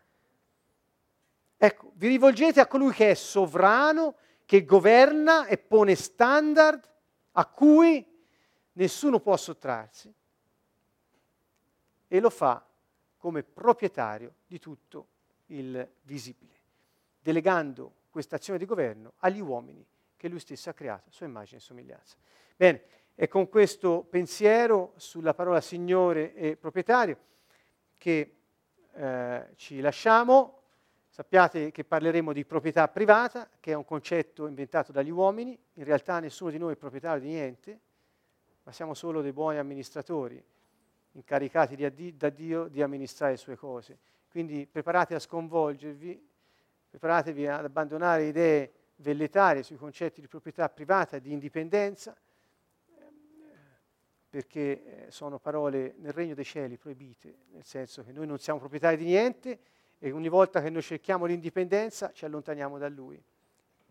[1.56, 6.92] Ecco, vi rivolgete a colui che è sovrano, che governa e pone standard
[7.36, 8.04] a cui
[8.72, 10.12] nessuno può sottrarsi
[12.08, 12.64] e lo fa
[13.16, 15.08] come proprietario di tutto
[15.46, 16.54] il visibile,
[17.20, 19.84] delegando questa azione di governo agli uomini
[20.16, 22.16] che lui stesso ha creato, sua immagine e somiglianza.
[22.56, 22.82] Bene,
[23.14, 27.18] è con questo pensiero sulla parola Signore e proprietario
[27.96, 28.36] che
[28.92, 30.63] eh, ci lasciamo.
[31.14, 35.56] Sappiate che parleremo di proprietà privata, che è un concetto inventato dagli uomini.
[35.74, 37.80] In realtà nessuno di noi è proprietario di niente,
[38.64, 40.42] ma siamo solo dei buoni amministratori,
[41.12, 43.96] incaricati di, da Dio di amministrare le sue cose.
[44.28, 46.20] Quindi preparate a sconvolgervi,
[46.90, 52.12] preparatevi ad abbandonare idee velletarie sui concetti di proprietà privata e di indipendenza
[54.28, 58.58] perché eh, sono parole nel regno dei cieli proibite, nel senso che noi non siamo
[58.58, 59.60] proprietari di niente
[60.04, 63.18] e ogni volta che noi cerchiamo l'indipendenza ci allontaniamo da Lui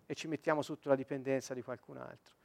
[0.06, 2.36] e ci mettiamo sotto la dipendenza di qualcun altro.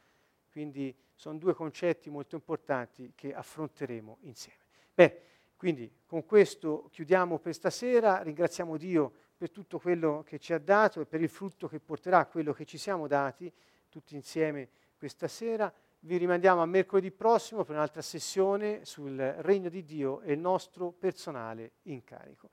[0.50, 4.60] Quindi sono due concetti molto importanti che affronteremo insieme.
[4.94, 5.20] Beh,
[5.54, 11.02] quindi con questo chiudiamo per stasera, ringraziamo Dio per tutto quello che ci ha dato
[11.02, 13.52] e per il frutto che porterà quello che ci siamo dati
[13.90, 15.70] tutti insieme questa sera.
[16.00, 20.90] Vi rimandiamo a mercoledì prossimo per un'altra sessione sul regno di Dio e il nostro
[20.90, 22.48] personale incarico.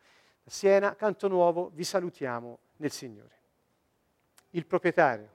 [0.46, 3.34] Siena, Canto Nuovo, vi salutiamo nel Signore.
[4.52, 5.35] Il proprietario